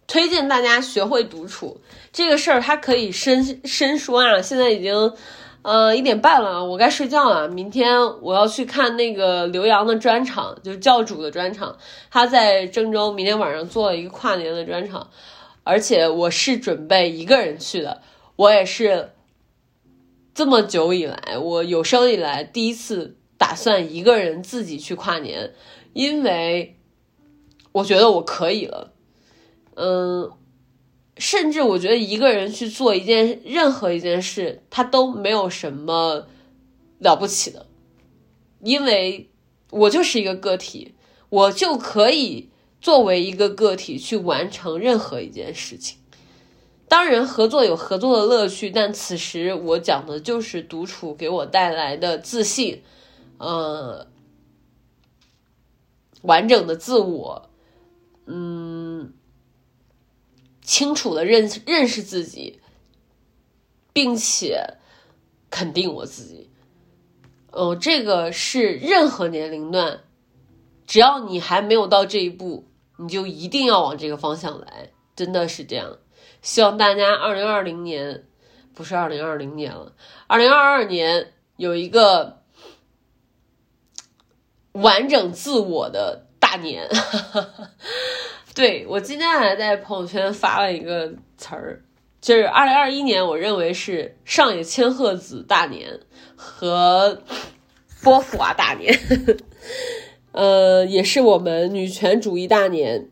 [0.06, 1.82] 推荐大家学会独处
[2.12, 4.42] 这个事儿，它可以深深说啊。
[4.42, 5.14] 现在已经
[5.62, 7.48] 呃一点半了，我该睡觉了。
[7.48, 11.78] 明天我要去看那个刘洋的专场，就是教主的专场。
[12.12, 15.10] 他在郑州，明天晚上做了一个跨年的专场，
[15.64, 18.02] 而且我是准备一个人去的。
[18.36, 19.12] 我也是
[20.34, 25.54] 这么久以来，我有生以来第一次打算一个人自己去跨年，
[25.94, 26.75] 因为。
[27.76, 28.94] 我觉得我可以了，
[29.76, 30.32] 嗯，
[31.18, 36.26] 甚至我觉得一个人去做一件任何一件事，他都没有什么
[37.00, 37.66] 了不起的，
[38.62, 39.30] 因为
[39.72, 40.96] 我就是一个个体，
[41.28, 42.50] 我就可以
[42.80, 45.98] 作为一个个体去完成任何一件事情。
[46.88, 52.82] 当然，合作有合作的乐趣，但此时我讲的就是独处给我带来的自信，
[53.38, 54.08] 呃，
[56.22, 57.50] 完整的自我。
[58.28, 59.14] 嗯，
[60.62, 62.60] 清楚的认认识自己，
[63.94, 64.78] 并且
[65.52, 66.50] 肯定我自己。
[67.52, 70.02] 哦，这个是任何年龄段，
[70.88, 76.00] 只要你还没有到这一步，你就一定要往这个方向来，真的是这样。
[76.42, 78.26] 希望大家二零二零年，
[78.74, 79.96] 不是二零二零年了，
[80.26, 82.42] 二零二二年有一个
[84.72, 86.25] 完整自我的。
[86.46, 86.88] 大年，
[88.54, 91.82] 对我今天还在朋友圈发了一个词儿，
[92.22, 96.00] 就是二零二一年，我认为是上野千鹤子大年
[96.36, 97.24] 和
[98.04, 98.96] 波伏娃大年，
[100.34, 103.10] 呃，也是我们女权主义大年。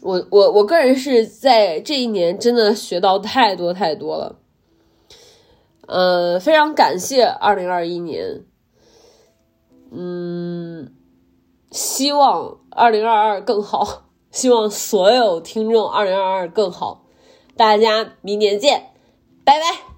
[0.00, 4.38] 我我我个人是在这一年真的学到太多太多了，
[5.86, 8.40] 呃，非常感谢二零二一年，
[9.92, 10.94] 嗯。
[11.70, 17.02] 希望二零二二更好， 希望所有听众二零二二更好，
[17.56, 18.92] 大家明年见，
[19.44, 19.97] 拜拜。